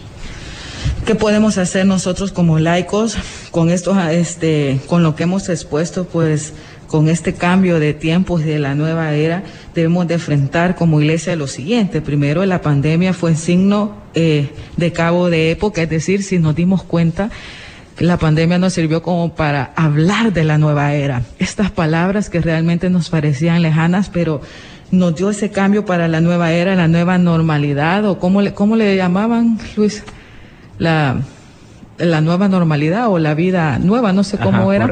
¿Qué 1.05 1.15
podemos 1.15 1.57
hacer 1.57 1.85
nosotros 1.85 2.31
como 2.31 2.59
laicos 2.59 3.17
con 3.51 3.69
esto, 3.69 3.99
este, 4.09 4.79
con 4.87 5.03
lo 5.03 5.15
que 5.15 5.23
hemos 5.23 5.49
expuesto, 5.49 6.05
pues, 6.05 6.53
con 6.91 7.07
este 7.07 7.33
cambio 7.33 7.79
de 7.79 7.93
tiempos 7.93 8.43
de 8.43 8.59
la 8.59 8.75
nueva 8.75 9.13
era? 9.13 9.43
Debemos 9.73 10.07
de 10.09 10.15
enfrentar 10.15 10.75
como 10.75 10.99
iglesia 10.99 11.37
lo 11.37 11.47
siguiente. 11.47 12.01
Primero, 12.01 12.45
la 12.45 12.61
pandemia 12.61 13.13
fue 13.13 13.35
signo 13.35 13.95
eh, 14.13 14.49
de 14.75 14.91
cabo 14.91 15.29
de 15.29 15.51
época, 15.51 15.81
es 15.81 15.89
decir, 15.89 16.21
si 16.21 16.37
nos 16.37 16.53
dimos 16.53 16.83
cuenta, 16.83 17.29
la 17.97 18.17
pandemia 18.17 18.57
nos 18.57 18.73
sirvió 18.73 19.01
como 19.01 19.33
para 19.33 19.71
hablar 19.77 20.33
de 20.33 20.43
la 20.43 20.57
nueva 20.57 20.93
era. 20.93 21.23
Estas 21.39 21.71
palabras 21.71 22.29
que 22.29 22.41
realmente 22.41 22.89
nos 22.89 23.09
parecían 23.09 23.61
lejanas, 23.61 24.09
pero 24.09 24.41
nos 24.91 25.15
dio 25.15 25.29
ese 25.29 25.49
cambio 25.49 25.85
para 25.85 26.09
la 26.09 26.19
nueva 26.19 26.51
era, 26.51 26.75
la 26.75 26.89
nueva 26.89 27.17
normalidad, 27.17 28.05
o 28.05 28.19
cómo 28.19 28.41
le, 28.41 28.53
cómo 28.53 28.75
le 28.75 28.97
llamaban, 28.97 29.57
Luis 29.77 30.03
la, 30.77 31.21
la 31.97 32.19
nueva 32.19 32.49
normalidad 32.49 33.07
o 33.07 33.17
la 33.17 33.33
vida 33.33 33.79
nueva, 33.79 34.11
no 34.11 34.25
sé 34.25 34.37
cómo 34.37 34.73
era. 34.73 34.89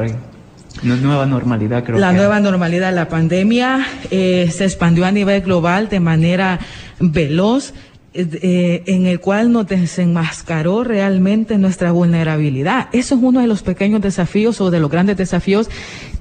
Nueva 0.82 1.26
normalidad, 1.26 1.84
creo. 1.84 1.98
La 1.98 2.12
nueva 2.12 2.40
normalidad, 2.40 2.94
la 2.94 3.08
pandemia 3.08 3.86
eh, 4.10 4.48
se 4.52 4.64
expandió 4.64 5.06
a 5.06 5.12
nivel 5.12 5.42
global 5.42 5.88
de 5.88 6.00
manera 6.00 6.58
veloz 6.98 7.72
eh, 8.12 8.82
en 8.86 9.06
el 9.06 9.20
cual 9.20 9.52
nos 9.52 9.68
desenmascaró 9.68 10.82
realmente 10.82 11.58
nuestra 11.58 11.92
vulnerabilidad. 11.92 12.88
Eso 12.90 13.14
es 13.14 13.22
uno 13.22 13.40
de 13.40 13.46
los 13.46 13.62
pequeños 13.62 14.00
desafíos 14.00 14.60
o 14.60 14.72
de 14.72 14.80
los 14.80 14.90
grandes 14.90 15.16
desafíos 15.16 15.70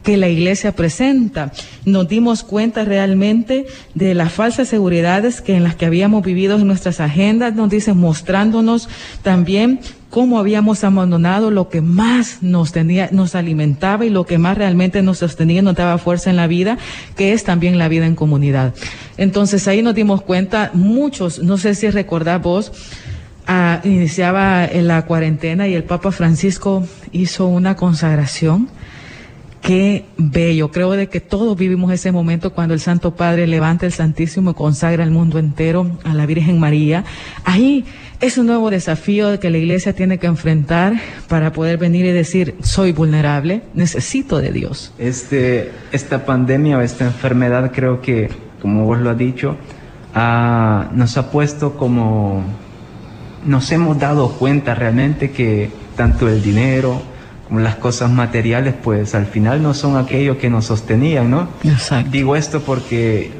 que 0.03 0.15
la 0.15 0.29
iglesia 0.29 0.73
presenta. 0.73 1.51
Nos 1.85 2.07
dimos 2.07 2.43
cuenta 2.43 2.85
realmente 2.85 3.65
de 3.95 4.13
las 4.13 4.31
falsas 4.31 4.67
seguridades 4.67 5.41
que 5.41 5.55
en 5.55 5.63
las 5.63 5.75
que 5.75 5.87
habíamos 5.87 6.23
vivido 6.23 6.57
en 6.57 6.67
nuestras 6.67 6.99
agendas, 6.99 7.55
nos 7.55 7.71
dicen 7.71 7.97
mostrándonos 7.97 8.87
también 9.23 9.79
cómo 10.09 10.39
habíamos 10.39 10.83
abandonado 10.83 11.51
lo 11.51 11.69
que 11.69 11.81
más 11.81 12.41
nos 12.41 12.71
tenía, 12.71 13.09
nos 13.11 13.35
alimentaba 13.35 14.05
y 14.05 14.09
lo 14.09 14.25
que 14.25 14.37
más 14.37 14.57
realmente 14.57 15.01
nos 15.01 15.19
sostenía, 15.19 15.61
nos 15.61 15.75
daba 15.75 15.97
fuerza 15.97 16.29
en 16.29 16.35
la 16.35 16.47
vida, 16.47 16.77
que 17.15 17.33
es 17.33 17.43
también 17.43 17.77
la 17.77 17.87
vida 17.87 18.05
en 18.05 18.15
comunidad. 18.15 18.73
Entonces 19.17 19.67
ahí 19.67 19.81
nos 19.81 19.95
dimos 19.95 20.21
cuenta, 20.21 20.71
muchos, 20.73 21.39
no 21.39 21.57
sé 21.57 21.75
si 21.75 21.89
recordás 21.89 22.41
vos, 22.41 22.71
ah, 23.47 23.81
iniciaba 23.83 24.67
la 24.73 25.05
cuarentena 25.05 25.67
y 25.67 25.75
el 25.75 25.83
Papa 25.83 26.11
Francisco 26.11 26.85
hizo 27.11 27.47
una 27.47 27.75
consagración 27.75 28.69
Qué 29.61 30.05
bello. 30.17 30.71
Creo 30.71 30.91
de 30.91 31.09
que 31.09 31.19
todos 31.19 31.57
vivimos 31.57 31.91
ese 31.91 32.11
momento 32.11 32.53
cuando 32.53 32.73
el 32.73 32.79
Santo 32.79 33.15
Padre 33.15 33.45
levanta 33.45 33.85
el 33.85 33.91
Santísimo 33.91 34.51
y 34.51 34.53
consagra 34.53 35.03
el 35.03 35.11
mundo 35.11 35.37
entero 35.37 35.99
a 36.03 36.13
la 36.13 36.25
Virgen 36.25 36.59
María. 36.59 37.03
Ahí 37.43 37.85
es 38.21 38.37
un 38.37 38.47
nuevo 38.47 38.69
desafío 38.69 39.39
que 39.39 39.49
la 39.49 39.57
iglesia 39.57 39.93
tiene 39.93 40.17
que 40.17 40.27
enfrentar 40.27 40.93
para 41.27 41.51
poder 41.51 41.77
venir 41.77 42.05
y 42.05 42.11
decir, 42.11 42.55
soy 42.61 42.91
vulnerable, 42.91 43.61
necesito 43.73 44.39
de 44.39 44.51
Dios. 44.51 44.93
Este, 44.97 45.71
esta 45.91 46.25
pandemia 46.25 46.77
o 46.77 46.81
esta 46.81 47.05
enfermedad 47.05 47.71
creo 47.73 48.01
que, 48.01 48.29
como 48.61 48.85
vos 48.85 48.99
lo 48.99 49.09
has 49.09 49.17
dicho, 49.17 49.55
nos 50.15 51.17
ha 51.17 51.31
puesto 51.31 51.77
como, 51.77 52.43
nos 53.45 53.71
hemos 53.71 53.99
dado 53.99 54.31
cuenta 54.31 54.75
realmente 54.75 55.31
que 55.31 55.69
tanto 55.95 56.27
el 56.27 56.41
dinero, 56.41 57.01
las 57.51 57.75
cosas 57.75 58.11
materiales, 58.11 58.75
pues 58.81 59.15
al 59.15 59.25
final 59.25 59.63
no 59.63 59.73
son 59.73 59.97
aquello 59.97 60.37
que 60.37 60.49
nos 60.49 60.65
sostenían, 60.65 61.31
¿no? 61.31 61.49
Exacto. 61.63 62.11
Digo 62.11 62.35
esto 62.35 62.61
porque 62.61 63.31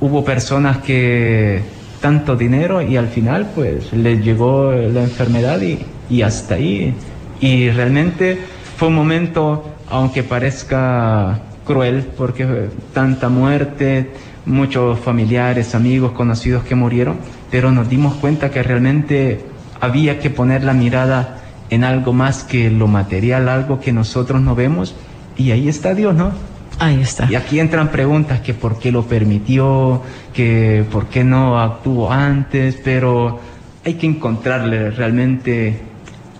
hubo 0.00 0.24
personas 0.24 0.78
que 0.78 1.62
tanto 2.00 2.36
dinero 2.36 2.82
y 2.82 2.96
al 2.96 3.08
final 3.08 3.50
pues 3.54 3.92
les 3.92 4.22
llegó 4.24 4.72
la 4.72 5.02
enfermedad 5.02 5.60
y, 5.62 5.78
y 6.10 6.22
hasta 6.22 6.56
ahí. 6.56 6.94
Y 7.40 7.70
realmente 7.70 8.38
fue 8.76 8.88
un 8.88 8.94
momento, 8.94 9.70
aunque 9.88 10.22
parezca 10.22 11.40
cruel, 11.64 12.04
porque 12.16 12.68
tanta 12.92 13.28
muerte, 13.28 14.10
muchos 14.46 14.98
familiares, 15.00 15.74
amigos, 15.74 16.12
conocidos 16.12 16.64
que 16.64 16.74
murieron, 16.74 17.16
pero 17.50 17.70
nos 17.70 17.88
dimos 17.88 18.14
cuenta 18.14 18.50
que 18.50 18.62
realmente 18.62 19.40
había 19.80 20.18
que 20.18 20.30
poner 20.30 20.64
la 20.64 20.74
mirada 20.74 21.43
en 21.74 21.84
algo 21.84 22.12
más 22.12 22.44
que 22.44 22.70
lo 22.70 22.86
material, 22.86 23.48
algo 23.48 23.80
que 23.80 23.92
nosotros 23.92 24.40
no 24.40 24.54
vemos, 24.54 24.94
y 25.36 25.50
ahí 25.50 25.68
está 25.68 25.94
Dios, 25.94 26.14
¿no? 26.14 26.32
Ahí 26.78 27.00
está. 27.00 27.28
Y 27.30 27.34
aquí 27.34 27.60
entran 27.60 27.88
preguntas 27.88 28.40
que 28.40 28.54
por 28.54 28.78
qué 28.78 28.90
lo 28.90 29.04
permitió, 29.04 30.02
que 30.32 30.84
por 30.90 31.06
qué 31.06 31.24
no 31.24 31.60
actuó 31.60 32.10
antes, 32.10 32.76
pero 32.82 33.40
hay 33.84 33.94
que 33.94 34.06
encontrarle 34.06 34.90
realmente 34.90 35.80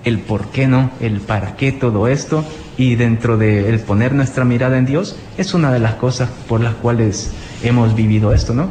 el 0.04 0.18
por 0.18 0.48
qué 0.48 0.66
no, 0.66 0.90
el 1.00 1.20
para 1.20 1.56
qué 1.56 1.72
todo 1.72 2.08
esto, 2.08 2.44
y 2.76 2.96
dentro 2.96 3.36
de 3.36 3.68
el 3.68 3.80
poner 3.80 4.12
nuestra 4.12 4.44
mirada 4.44 4.78
en 4.78 4.86
Dios 4.86 5.16
es 5.38 5.54
una 5.54 5.72
de 5.72 5.78
las 5.78 5.94
cosas 5.94 6.28
por 6.48 6.60
las 6.60 6.74
cuales 6.74 7.32
hemos 7.62 7.94
vivido 7.94 8.32
esto, 8.32 8.54
¿no? 8.54 8.70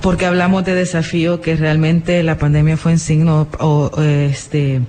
Porque 0.00 0.26
hablamos 0.26 0.64
de 0.64 0.74
desafío 0.74 1.40
que 1.40 1.56
realmente 1.56 2.22
la 2.22 2.38
pandemia 2.38 2.76
fue 2.76 2.92
en 2.92 2.98
signo 2.98 3.48
o 3.58 3.90
este 4.00 4.80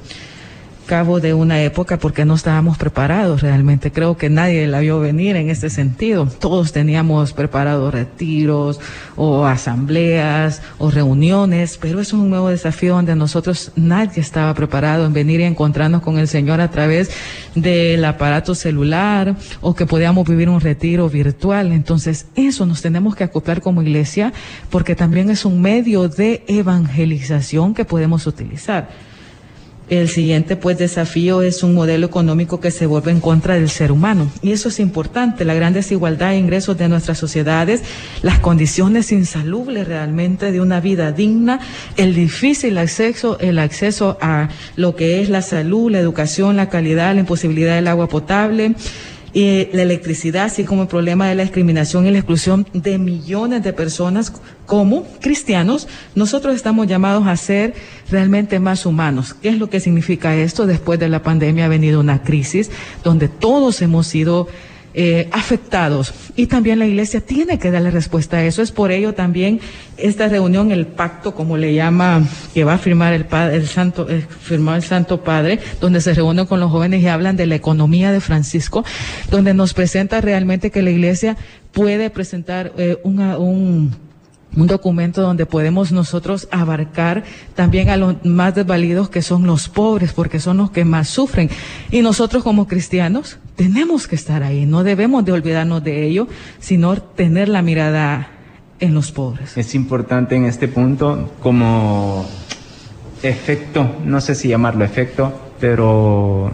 cabo 0.86 1.20
de 1.20 1.34
una 1.34 1.62
época 1.62 1.98
porque 1.98 2.26
no 2.26 2.36
estábamos 2.36 2.78
preparados 2.78 3.42
realmente. 3.42 3.92
Creo 3.92 4.18
que 4.18 4.30
nadie 4.30 4.68
la 4.68 4.80
vio 4.80 5.00
venir 5.00 5.36
en 5.36 5.50
este 5.50 5.70
sentido. 5.70 6.26
Todos 6.26 6.72
teníamos 6.72 7.34
preparados 7.34 7.94
retiros 7.94 8.80
o 9.16 9.46
asambleas 9.46 10.62
o 10.78 10.92
reuniones, 10.92 11.78
pero 11.80 12.00
es 12.00 12.14
un 12.14 12.30
nuevo 12.30 12.50
desafío 12.50 12.96
donde 12.96 13.16
nosotros 13.16 13.72
nadie 13.76 14.22
estaba 14.22 14.54
preparado 14.54 15.06
en 15.06 15.14
venir 15.14 15.40
y 15.40 15.44
encontrarnos 15.44 16.02
con 16.02 16.18
el 16.18 16.28
Señor 16.28 16.62
a 16.62 16.72
través 16.72 17.12
del 17.56 18.04
aparato 18.06 18.56
celular 18.56 19.36
o 19.62 19.76
que 19.76 19.86
podíamos 19.86 20.28
vivir 20.28 20.50
un 20.50 20.62
retiro 20.62 21.10
virtual. 21.10 21.72
Entonces, 21.72 22.28
eso 22.36 22.66
nos 22.66 22.82
tenemos 22.82 23.16
que 23.16 23.24
acoplar 23.24 23.62
como 23.62 23.82
iglesia 23.82 24.34
porque 24.70 24.96
también 24.96 25.30
es 25.30 25.46
un 25.46 25.62
medio 25.62 26.10
de 26.10 26.44
evangelización 26.48 27.74
que 27.74 27.86
podemos 27.86 28.28
utilizar. 28.28 29.11
El 29.92 30.08
siguiente 30.08 30.56
pues 30.56 30.78
desafío 30.78 31.42
es 31.42 31.64
un 31.64 31.74
modelo 31.74 32.06
económico 32.06 32.62
que 32.62 32.72
se 32.72 32.86
vuelve 32.86 33.12
en 33.12 33.20
contra 33.20 33.56
del 33.56 33.70
ser 33.70 33.92
humano. 33.92 34.32
Y 34.42 34.54
eso 34.54 34.70
es 34.70 34.80
importante, 34.80 35.44
la 35.44 35.54
gran 35.54 35.74
desigualdad 35.74 36.30
de 36.30 36.38
ingresos 36.38 36.78
de 36.78 36.88
nuestras 36.88 37.18
sociedades, 37.18 37.84
las 38.22 38.40
condiciones 38.40 39.12
insalubres 39.12 39.86
realmente 39.86 40.54
de 40.54 40.62
una 40.62 40.80
vida 40.80 41.12
digna, 41.12 41.60
el 41.98 42.16
difícil 42.16 42.78
acceso, 42.78 43.38
el 43.42 43.60
acceso 43.60 44.18
a 44.22 44.48
lo 44.78 44.96
que 44.96 45.20
es 45.22 45.28
la 45.28 45.42
salud, 45.42 45.92
la 45.92 46.00
educación, 46.00 46.56
la 46.56 46.70
calidad, 46.70 47.14
la 47.14 47.20
imposibilidad 47.20 47.76
del 47.76 47.90
agua 47.90 48.08
potable, 48.08 48.76
y 49.34 49.68
la 49.74 49.84
electricidad, 49.84 50.46
así 50.46 50.64
como 50.64 50.84
el 50.84 50.88
problema 50.88 51.28
de 51.28 51.36
la 51.36 51.44
discriminación 51.44 52.06
y 52.06 52.12
la 52.12 52.18
exclusión 52.18 52.68
de 52.74 52.98
millones 52.98 53.64
de 53.64 53.72
personas 53.74 54.34
como 54.66 55.06
cristianos, 55.20 55.88
nosotros 56.16 56.56
estamos 56.56 56.88
llamados 56.88 57.28
a 57.28 57.36
ser 57.38 57.74
realmente 58.10 58.60
más 58.60 58.86
humanos. 58.86 59.34
¿Qué 59.34 59.50
es 59.50 59.58
lo 59.58 59.70
que 59.70 59.80
significa 59.80 60.36
esto? 60.36 60.66
Después 60.66 61.00
de 61.00 61.10
la 61.10 61.24
pandemia 61.24 61.66
ha 61.66 61.70
venido 61.70 62.00
una 62.00 62.24
crisis 62.24 62.72
donde 63.04 63.30
todos 63.30 63.82
hemos 63.82 64.08
sido 64.08 64.48
eh, 64.94 65.30
afectados 65.32 66.14
y 66.36 66.48
también 66.48 66.80
la 66.80 66.86
iglesia 66.86 67.22
tiene 67.22 67.60
que 67.60 67.72
darle 67.72 67.92
respuesta 67.92 68.38
a 68.38 68.44
eso. 68.44 68.62
Es 68.62 68.72
por 68.72 68.92
ello 68.92 69.14
también 69.14 69.60
esta 69.98 70.28
reunión, 70.28 70.72
el 70.72 70.88
pacto, 70.88 71.34
como 71.34 71.58
le 71.58 71.74
llama, 71.74 72.24
que 72.54 72.64
va 72.64 72.74
a 72.74 72.78
firmar 72.78 73.14
el 73.14 73.26
padre, 73.26 73.56
el 73.56 73.68
santo, 73.68 74.10
eh, 74.10 74.26
el 74.50 74.84
Santo 74.84 75.24
Padre, 75.24 75.60
donde 75.80 76.02
se 76.02 76.14
reúnen 76.14 76.46
con 76.46 76.60
los 76.60 76.72
jóvenes 76.72 77.02
y 77.02 77.08
hablan 77.08 77.38
de 77.38 77.46
la 77.46 77.56
economía 77.56 78.12
de 78.12 78.20
Francisco, 78.20 78.84
donde 79.30 79.54
nos 79.54 79.74
presenta 79.74 80.20
realmente 80.22 80.72
que 80.72 80.82
la 80.82 80.92
iglesia 80.92 81.38
puede 81.72 82.10
presentar 82.10 82.74
eh, 82.78 82.98
un 83.04 83.92
un 84.56 84.68
documento 84.68 85.22
donde 85.22 85.46
podemos 85.46 85.92
nosotros 85.92 86.48
abarcar 86.52 87.24
también 87.56 87.90
a 87.90 87.98
los 87.98 88.24
más 88.26 88.56
desvalidos 88.56 89.10
que 89.10 89.22
son 89.22 89.46
los 89.46 89.70
pobres, 89.70 90.14
porque 90.14 90.40
son 90.40 90.58
los 90.58 90.72
que 90.72 90.84
más 90.84 91.08
sufren. 91.08 91.50
Y 91.90 92.02
nosotros 92.02 92.44
como 92.44 92.68
cristianos 92.68 93.38
tenemos 93.56 94.08
que 94.08 94.16
estar 94.16 94.44
ahí, 94.44 94.66
no 94.66 94.84
debemos 94.84 95.26
de 95.26 95.32
olvidarnos 95.32 95.84
de 95.84 96.06
ello, 96.06 96.28
sino 96.60 96.96
tener 96.96 97.50
la 97.50 97.62
mirada 97.62 98.30
en 98.80 98.94
los 98.94 99.12
pobres. 99.12 99.58
Es 99.58 99.76
importante 99.76 100.36
en 100.36 100.46
este 100.46 100.68
punto 100.68 101.34
como 101.42 102.26
efecto, 103.24 103.98
no 104.06 104.20
sé 104.22 104.36
si 104.36 104.48
llamarlo 104.48 104.84
efecto, 104.84 105.32
pero 105.60 106.52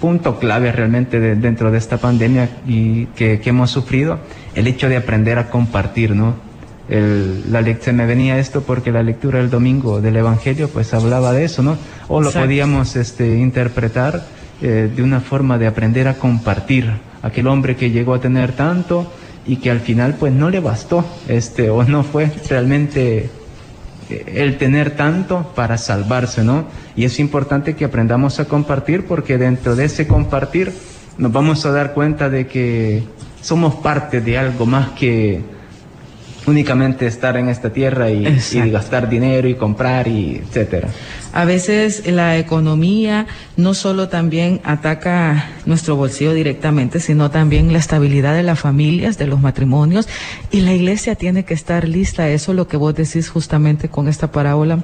punto 0.00 0.38
clave 0.38 0.72
realmente 0.72 1.20
dentro 1.36 1.70
de 1.70 1.78
esta 1.78 1.98
pandemia 1.98 2.48
y 2.66 3.06
que, 3.06 3.40
que 3.40 3.50
hemos 3.50 3.70
sufrido, 3.70 4.18
el 4.54 4.66
hecho 4.66 4.88
de 4.88 4.96
aprender 4.96 5.38
a 5.38 5.50
compartir, 5.50 6.14
¿no? 6.14 6.50
la 6.90 7.64
se 7.80 7.92
me 7.92 8.04
venía 8.04 8.38
esto 8.38 8.62
porque 8.62 8.90
la 8.90 9.04
lectura 9.04 9.38
del 9.38 9.48
domingo 9.48 10.00
del 10.00 10.16
Evangelio 10.16 10.68
pues 10.68 10.92
hablaba 10.92 11.32
de 11.32 11.44
eso, 11.44 11.62
¿no? 11.62 11.78
O 12.08 12.20
lo 12.20 12.32
podíamos 12.32 12.96
este, 12.96 13.38
interpretar 13.38 14.24
eh, 14.62 14.90
de 14.94 15.02
una 15.02 15.20
forma 15.20 15.58
de 15.58 15.66
aprender 15.66 16.08
a 16.08 16.14
compartir. 16.14 16.90
Aquel 17.22 17.46
hombre 17.46 17.76
que 17.76 17.90
llegó 17.90 18.14
a 18.14 18.20
tener 18.20 18.52
tanto 18.52 19.10
y 19.46 19.56
que 19.56 19.70
al 19.70 19.80
final 19.80 20.16
pues 20.18 20.32
no 20.32 20.50
le 20.50 20.60
bastó, 20.60 21.04
este, 21.28 21.70
o 21.70 21.82
no 21.84 22.02
fue 22.02 22.30
realmente 22.48 23.30
eh, 24.10 24.24
el 24.36 24.58
tener 24.58 24.96
tanto 24.96 25.52
para 25.54 25.78
salvarse, 25.78 26.44
¿no? 26.44 26.66
Y 26.96 27.04
es 27.04 27.18
importante 27.20 27.74
que 27.74 27.84
aprendamos 27.84 28.40
a 28.40 28.46
compartir 28.46 29.06
porque 29.06 29.38
dentro 29.38 29.76
de 29.76 29.86
ese 29.86 30.06
compartir 30.06 30.72
nos 31.18 31.32
vamos 31.32 31.64
a 31.66 31.70
dar 31.70 31.92
cuenta 31.92 32.28
de 32.28 32.46
que 32.46 33.02
somos 33.40 33.76
parte 33.76 34.20
de 34.20 34.38
algo 34.38 34.66
más 34.66 34.90
que 34.90 35.40
únicamente 36.46 37.06
estar 37.06 37.36
en 37.36 37.48
esta 37.48 37.70
tierra 37.70 38.10
y, 38.10 38.24
gastar 38.70 39.08
dinero 39.08 39.48
y 39.48 39.54
comprar 39.54 40.08
y 40.08 40.42
etcétera. 40.46 40.88
A 41.32 41.44
veces 41.44 42.06
la 42.06 42.38
economía 42.38 43.26
no 43.56 43.74
solo 43.74 44.08
también 44.08 44.60
ataca 44.64 45.50
nuestro 45.64 45.96
bolsillo 45.96 46.34
directamente, 46.34 46.98
sino 46.98 47.30
también 47.30 47.72
la 47.72 47.78
estabilidad 47.78 48.34
de 48.34 48.42
las 48.42 48.58
familias, 48.58 49.16
de 49.16 49.26
los 49.26 49.40
matrimonios, 49.40 50.08
y 50.50 50.60
la 50.60 50.72
iglesia 50.72 51.14
tiene 51.14 51.44
que 51.44 51.54
estar 51.54 51.86
lista. 51.86 52.28
Eso 52.28 52.52
es 52.52 52.56
lo 52.56 52.66
que 52.66 52.76
vos 52.76 52.94
decís 52.94 53.28
justamente 53.28 53.88
con 53.88 54.08
esta 54.08 54.32
parábola 54.32 54.82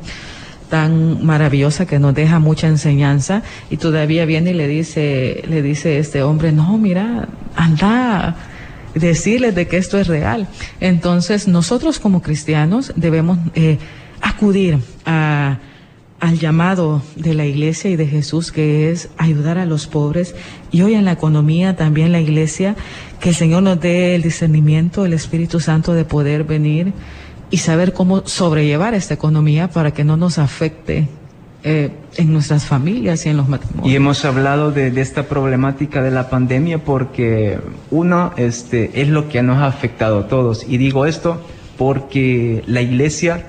tan 0.71 1.25
maravillosa 1.25 1.87
que 1.87 1.99
nos 1.99 2.15
deja 2.15 2.39
mucha 2.39 2.67
enseñanza 2.67 3.43
y 3.71 3.77
todavía 3.77 4.25
viene 4.25 4.51
y 4.51 4.55
le 4.55 4.67
dice, 4.67 5.45
le 5.49 5.63
dice 5.63 5.99
este 5.99 6.23
hombre, 6.23 6.53
no, 6.53 6.77
mira, 6.77 7.29
anda, 7.55 8.35
decirles 8.97 9.55
de 9.55 9.69
que 9.69 9.76
esto 9.76 9.99
es 9.99 10.07
real. 10.07 10.49
Entonces, 10.81 11.47
nosotros 11.47 11.99
como 11.99 12.23
cristianos 12.23 12.93
debemos 12.97 13.38
eh, 13.55 13.79
acudir 14.21 14.79
al 15.05 16.38
llamado 16.38 17.03
de 17.15 17.35
la 17.35 17.45
iglesia 17.45 17.91
y 17.91 17.97
de 17.97 18.07
Jesús, 18.07 18.50
que 18.50 18.91
es 18.91 19.11
ayudar 19.19 19.59
a 19.59 19.67
los 19.67 19.87
pobres. 19.87 20.35
Y 20.73 20.83
hoy 20.83 20.95
en 20.95 21.05
la 21.05 21.12
economía 21.12 21.76
también 21.76 22.12
la 22.12 22.21
iglesia, 22.21 22.75
que 23.21 23.31
el 23.31 23.35
Señor 23.35 23.62
nos 23.62 23.81
dé 23.81 24.15
el 24.15 24.23
discernimiento, 24.23 25.05
el 25.05 25.12
Espíritu 25.12 25.61
Santo 25.61 25.93
de 25.93 26.05
poder 26.05 26.45
venir 26.45 26.93
y 27.50 27.59
saber 27.59 27.93
cómo 27.93 28.26
sobrellevar 28.26 28.95
esta 28.95 29.15
economía 29.15 29.69
para 29.71 29.93
que 29.93 30.05
no 30.05 30.17
nos 30.17 30.38
afecte 30.38 31.09
eh, 31.69 31.91
en 32.17 32.33
nuestras 32.33 32.65
familias 32.65 33.27
y 33.27 33.31
en 33.31 33.39
los 33.39 33.49
matrimonios. 33.49 33.93
Y 33.93 33.97
hemos 33.97 34.25
hablado 34.25 34.71
de, 34.71 34.93
de, 34.93 35.01
esta 35.01 35.25
problemática 35.25 36.01
de 36.01 36.13
la 36.13 36.31
pandemia 36.31 36.79
porque 36.79 37.59
uno 37.91 38.33
este, 38.37 39.03
es 39.03 39.09
lo 39.09 39.29
que 39.29 39.43
nos 39.43 39.57
ha 39.57 39.67
afectado 39.67 40.21
a 40.21 40.29
todos. 40.29 40.65
Y 40.69 40.79
digo 40.79 41.07
esto 41.07 41.45
porque 41.77 42.63
la 42.69 42.83
iglesia 42.83 43.49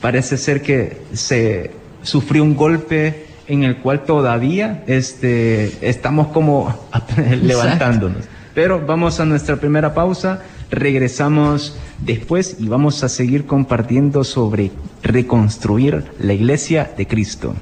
parece 0.00 0.36
ser 0.36 0.62
que 0.62 1.02
se 1.12 1.72
sufrió 2.02 2.44
un 2.44 2.54
golpe 2.54 3.26
en 3.48 3.64
el 3.64 3.78
cual 3.78 4.04
todavía 4.04 4.84
este, 4.86 5.88
estamos 5.88 6.28
como 6.28 6.72
levantándonos. 7.42 8.26
Pero 8.54 8.86
vamos 8.86 9.18
a 9.18 9.24
nuestra 9.24 9.56
primera 9.56 9.92
pausa, 9.92 10.40
regresamos 10.70 11.76
después 11.98 12.58
y 12.60 12.68
vamos 12.68 13.02
a 13.02 13.08
seguir 13.08 13.44
compartiendo 13.44 14.24
sobre 14.24 14.70
reconstruir 15.06 16.04
la 16.18 16.32
iglesia 16.32 16.92
de 16.96 17.06
Cristo. 17.06 17.54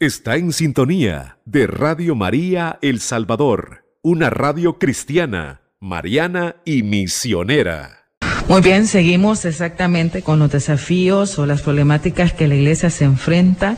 Está 0.00 0.36
en 0.36 0.52
sintonía 0.52 1.38
de 1.44 1.66
Radio 1.66 2.14
María 2.14 2.78
El 2.82 3.00
Salvador, 3.00 3.84
una 4.02 4.30
radio 4.30 4.78
cristiana, 4.78 5.62
mariana 5.80 6.56
y 6.64 6.82
misionera. 6.82 8.08
Muy 8.48 8.60
bien, 8.60 8.86
seguimos 8.86 9.44
exactamente 9.46 10.22
con 10.22 10.38
los 10.38 10.52
desafíos 10.52 11.38
o 11.38 11.46
las 11.46 11.62
problemáticas 11.62 12.32
que 12.32 12.48
la 12.48 12.54
iglesia 12.54 12.90
se 12.90 13.04
enfrenta. 13.04 13.76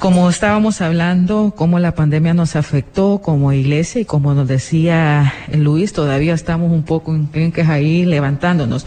Como 0.00 0.30
estábamos 0.30 0.80
hablando, 0.80 1.52
cómo 1.54 1.78
la 1.78 1.94
pandemia 1.94 2.32
nos 2.32 2.56
afectó 2.56 3.20
como 3.22 3.52
iglesia 3.52 4.00
y 4.00 4.06
como 4.06 4.32
nos 4.32 4.48
decía 4.48 5.34
Luis, 5.52 5.92
todavía 5.92 6.32
estamos 6.32 6.72
un 6.72 6.84
poco 6.84 7.14
en 7.14 7.52
que 7.52 7.60
ahí 7.60 8.06
levantándonos. 8.06 8.86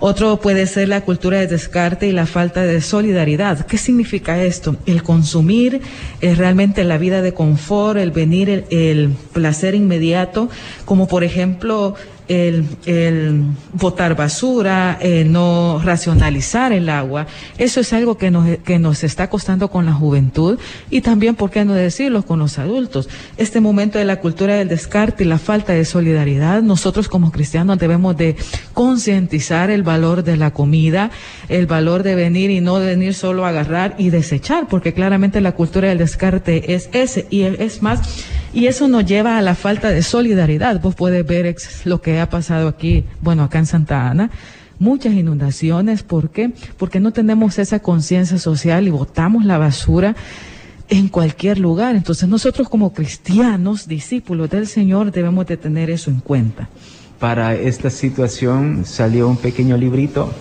Otro 0.00 0.40
puede 0.40 0.66
ser 0.66 0.88
la 0.88 1.02
cultura 1.02 1.38
de 1.38 1.46
descarte 1.46 2.08
y 2.08 2.12
la 2.12 2.26
falta 2.26 2.64
de 2.64 2.80
solidaridad. 2.80 3.66
¿Qué 3.66 3.78
significa 3.78 4.42
esto? 4.42 4.74
El 4.84 5.04
consumir 5.04 5.80
es 6.20 6.38
realmente 6.38 6.82
la 6.82 6.98
vida 6.98 7.22
de 7.22 7.34
confort, 7.34 7.96
el 7.96 8.10
venir, 8.10 8.50
el, 8.50 8.64
el 8.70 9.10
placer 9.32 9.76
inmediato, 9.76 10.50
como 10.84 11.06
por 11.06 11.22
ejemplo 11.22 11.94
el, 12.28 13.44
botar 13.72 14.14
basura, 14.14 14.98
eh, 15.00 15.24
no 15.24 15.80
racionalizar 15.82 16.72
el 16.72 16.88
agua. 16.88 17.26
Eso 17.56 17.80
es 17.80 17.92
algo 17.92 18.18
que 18.18 18.30
nos, 18.30 18.58
que 18.58 18.78
nos 18.78 19.04
está 19.04 19.28
costando 19.30 19.68
con 19.68 19.86
la 19.86 19.92
juventud 19.92 20.58
y 20.90 21.00
también, 21.00 21.34
¿por 21.34 21.50
qué 21.50 21.64
no 21.64 21.74
decirlo?, 21.74 22.24
con 22.24 22.38
los 22.38 22.58
adultos. 22.58 23.08
Este 23.36 23.60
momento 23.60 23.98
de 23.98 24.04
la 24.04 24.20
cultura 24.20 24.54
del 24.54 24.68
descarte 24.68 25.24
y 25.24 25.26
la 25.26 25.38
falta 25.38 25.72
de 25.72 25.84
solidaridad, 25.84 26.62
nosotros 26.62 27.08
como 27.08 27.32
cristianos 27.32 27.78
debemos 27.78 28.16
de 28.16 28.36
concientizar 28.74 29.70
el 29.70 29.82
valor 29.82 30.24
de 30.24 30.36
la 30.36 30.52
comida, 30.52 31.10
el 31.48 31.66
valor 31.66 32.02
de 32.02 32.14
venir 32.14 32.50
y 32.50 32.60
no 32.60 32.78
venir 32.78 33.14
solo 33.14 33.44
a 33.44 33.48
agarrar 33.48 33.94
y 33.98 34.10
desechar, 34.10 34.68
porque 34.68 34.92
claramente 34.92 35.40
la 35.40 35.52
cultura 35.52 35.88
del 35.88 35.98
descarte 35.98 36.74
es 36.74 36.88
ese 36.92 37.26
y 37.30 37.42
es 37.42 37.82
más, 37.82 38.24
y 38.52 38.66
eso 38.66 38.88
nos 38.88 39.04
lleva 39.04 39.38
a 39.38 39.42
la 39.42 39.54
falta 39.54 39.90
de 39.90 40.02
solidaridad. 40.02 40.80
Vos 40.80 40.94
puedes 40.94 41.26
ver 41.26 41.54
lo 41.84 42.00
que 42.00 42.20
ha 42.20 42.28
pasado 42.30 42.68
aquí, 42.68 43.04
bueno, 43.20 43.42
acá 43.42 43.58
en 43.58 43.66
Santa 43.66 44.08
Ana, 44.08 44.30
muchas 44.78 45.12
inundaciones. 45.14 46.02
¿Por 46.02 46.30
qué? 46.30 46.52
Porque 46.76 47.00
no 47.00 47.12
tenemos 47.12 47.58
esa 47.58 47.80
conciencia 47.80 48.38
social 48.38 48.86
y 48.86 48.90
botamos 48.90 49.44
la 49.44 49.58
basura 49.58 50.16
en 50.88 51.08
cualquier 51.08 51.58
lugar. 51.58 51.94
Entonces 51.96 52.28
nosotros 52.28 52.68
como 52.68 52.92
cristianos, 52.92 53.86
discípulos 53.86 54.48
del 54.50 54.66
Señor, 54.66 55.12
debemos 55.12 55.46
de 55.46 55.56
tener 55.56 55.90
eso 55.90 56.10
en 56.10 56.20
cuenta. 56.20 56.68
Para 57.18 57.54
esta 57.54 57.90
situación 57.90 58.84
salió 58.84 59.28
un 59.28 59.36
pequeño 59.36 59.76
librito 59.76 60.32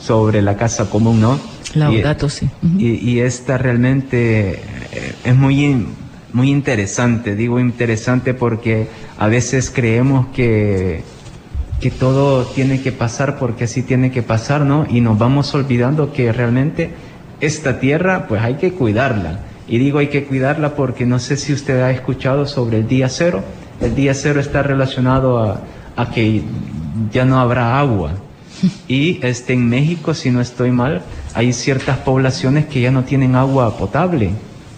sobre 0.00 0.40
la 0.42 0.56
casa 0.56 0.88
común, 0.88 1.20
¿no? 1.20 1.38
Laudato, 1.74 2.28
sí. 2.28 2.48
Uh 2.62 2.66
-huh. 2.66 2.80
y, 2.80 3.10
y 3.10 3.20
esta 3.20 3.58
realmente 3.58 4.60
es 5.24 5.36
muy 5.36 5.56
muy 6.32 6.50
interesante. 6.50 7.34
Digo 7.34 7.60
interesante 7.60 8.34
porque 8.34 8.88
a 9.18 9.28
veces 9.28 9.70
creemos 9.70 10.26
que, 10.28 11.02
que 11.80 11.90
todo 11.90 12.44
tiene 12.44 12.80
que 12.80 12.92
pasar 12.92 13.38
porque 13.38 13.64
así 13.64 13.82
tiene 13.82 14.10
que 14.10 14.22
pasar, 14.22 14.62
¿no? 14.62 14.86
Y 14.88 15.00
nos 15.00 15.18
vamos 15.18 15.54
olvidando 15.54 16.12
que 16.12 16.32
realmente 16.32 16.90
esta 17.40 17.80
tierra, 17.80 18.26
pues 18.28 18.42
hay 18.42 18.54
que 18.54 18.72
cuidarla. 18.72 19.40
Y 19.66 19.78
digo 19.78 19.98
hay 19.98 20.08
que 20.08 20.24
cuidarla 20.24 20.74
porque 20.74 21.06
no 21.06 21.18
sé 21.18 21.36
si 21.36 21.52
usted 21.52 21.80
ha 21.80 21.90
escuchado 21.90 22.46
sobre 22.46 22.78
el 22.78 22.88
día 22.88 23.08
cero. 23.08 23.42
El 23.80 23.94
día 23.94 24.14
cero 24.14 24.40
está 24.40 24.62
relacionado 24.62 25.38
a, 25.38 25.60
a 25.96 26.10
que 26.10 26.42
ya 27.12 27.24
no 27.24 27.38
habrá 27.40 27.78
agua. 27.78 28.12
Y 28.88 29.24
este, 29.24 29.54
en 29.54 29.68
México, 29.68 30.12
si 30.12 30.30
no 30.30 30.40
estoy 30.40 30.70
mal, 30.70 31.02
hay 31.34 31.52
ciertas 31.52 31.98
poblaciones 31.98 32.66
que 32.66 32.80
ya 32.80 32.90
no 32.90 33.04
tienen 33.04 33.34
agua 33.34 33.76
potable. 33.78 34.32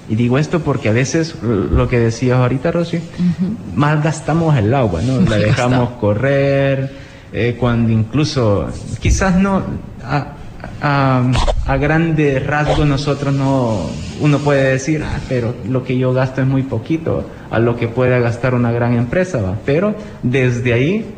Y 0.09 0.17
digo 0.17 0.39
esto 0.39 0.61
porque 0.61 0.89
a 0.89 0.93
veces, 0.93 1.37
lo 1.43 1.89
que 1.89 1.99
decías 1.99 2.39
ahorita, 2.39 2.73
Rosy, 2.73 2.97
uh 2.97 3.01
-huh. 3.01 3.77
malgastamos 3.77 4.57
el 4.57 4.75
agua, 4.75 5.01
¿no? 5.03 5.21
La 5.21 5.37
dejamos 5.37 5.91
correr, 6.01 6.93
eh, 7.33 7.57
cuando 7.59 7.93
incluso, 7.93 8.69
quizás 9.01 9.37
no, 9.37 9.63
a, 10.05 10.33
a, 10.83 11.23
a 11.67 11.77
grandes 11.77 12.45
rasgos 12.45 12.87
nosotros 12.87 13.33
no, 13.33 13.87
uno 14.21 14.39
puede 14.39 14.73
decir, 14.73 15.03
ah, 15.05 15.19
pero 15.29 15.55
lo 15.69 15.85
que 15.85 15.97
yo 15.97 16.13
gasto 16.13 16.43
es 16.43 16.47
muy 16.47 16.63
poquito 16.63 17.25
a 17.51 17.59
lo 17.59 17.77
que 17.77 17.89
puede 17.89 18.21
gastar 18.21 18.55
una 18.55 18.73
gran 18.73 18.95
empresa, 18.95 19.41
¿va? 19.41 19.57
Pero 19.65 19.95
desde 20.23 20.73
ahí 20.73 21.15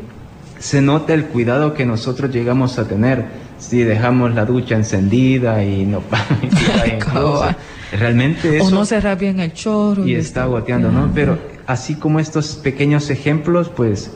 se 0.59 0.81
nota 0.81 1.13
el 1.13 1.25
cuidado 1.25 1.73
que 1.73 1.85
nosotros 1.85 2.31
llegamos 2.31 2.79
a 2.79 2.87
tener 2.87 3.25
si 3.57 3.83
dejamos 3.83 4.33
la 4.35 4.45
ducha 4.45 4.75
encendida 4.75 5.63
y 5.63 5.85
no 5.85 6.01
realmente 7.95 8.57
eso 8.57 8.67
o 8.67 8.71
no 8.71 8.85
cerrar 8.85 9.17
bien 9.17 9.39
el 9.39 9.53
chorro 9.53 10.05
y 10.05 10.15
está 10.15 10.45
goteando 10.45 10.91
no 10.91 11.11
pero 11.13 11.37
así 11.67 11.95
como 11.95 12.19
estos 12.19 12.55
pequeños 12.55 13.09
ejemplos 13.09 13.69
pues 13.69 14.11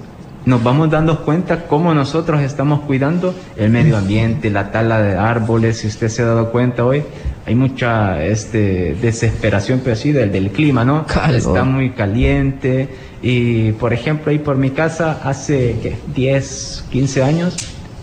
nos 0.45 0.63
vamos 0.63 0.89
dando 0.89 1.25
cuenta 1.25 1.67
cómo 1.67 1.93
nosotros 1.93 2.41
estamos 2.41 2.81
cuidando 2.81 3.35
el 3.57 3.69
medio 3.69 3.97
ambiente 3.97 4.49
la 4.49 4.71
tala 4.71 5.01
de 5.01 5.17
árboles 5.17 5.79
si 5.79 5.87
usted 5.87 6.09
se 6.09 6.23
ha 6.23 6.25
dado 6.25 6.51
cuenta 6.51 6.85
hoy 6.85 7.03
hay 7.45 7.55
mucha 7.55 8.23
este 8.23 8.95
desesperación 9.01 9.81
pero 9.83 9.93
así 9.93 10.11
del, 10.11 10.31
del 10.31 10.51
clima 10.51 10.85
no 10.85 11.05
está 11.33 11.63
muy 11.63 11.91
caliente 11.91 12.89
y 13.21 13.73
por 13.73 13.93
ejemplo 13.93 14.31
ahí 14.31 14.39
por 14.39 14.55
mi 14.55 14.69
casa 14.69 15.19
hace 15.23 15.75
¿qué? 15.81 15.97
10 16.15 16.85
15 16.89 17.23
años 17.23 17.55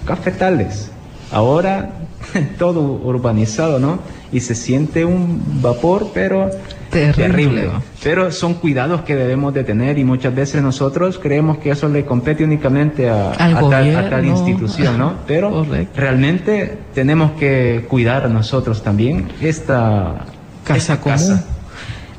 cafetales. 0.06 0.90
Ahora 1.30 1.90
todo 2.58 2.80
urbanizado, 2.80 3.78
¿no? 3.78 3.98
Y 4.32 4.40
se 4.40 4.54
siente 4.54 5.04
un 5.04 5.60
vapor, 5.62 6.10
pero 6.12 6.50
terrible. 6.90 7.26
terrible. 7.26 7.70
Pero 8.02 8.30
son 8.32 8.54
cuidados 8.54 9.02
que 9.02 9.14
debemos 9.14 9.54
de 9.54 9.64
tener 9.64 9.98
y 9.98 10.04
muchas 10.04 10.34
veces 10.34 10.62
nosotros 10.62 11.18
creemos 11.18 11.58
que 11.58 11.70
eso 11.70 11.88
le 11.88 12.04
compete 12.04 12.44
únicamente 12.44 13.08
a, 13.08 13.32
a, 13.32 13.60
gobierno. 13.60 13.92
tal, 13.92 14.06
a, 14.06 14.10
tal, 14.10 14.26
institución, 14.26 14.98
¿no? 14.98 15.14
Pero 15.26 15.50
Correcto. 15.50 16.00
realmente 16.00 16.78
tenemos 16.94 17.32
que 17.32 17.84
cuidar 17.88 18.28
nosotros 18.30 18.82
también 18.82 19.28
esta 19.40 20.26
casa 20.64 20.94
esta 20.94 21.00
común. 21.00 21.18
Casa. 21.18 21.44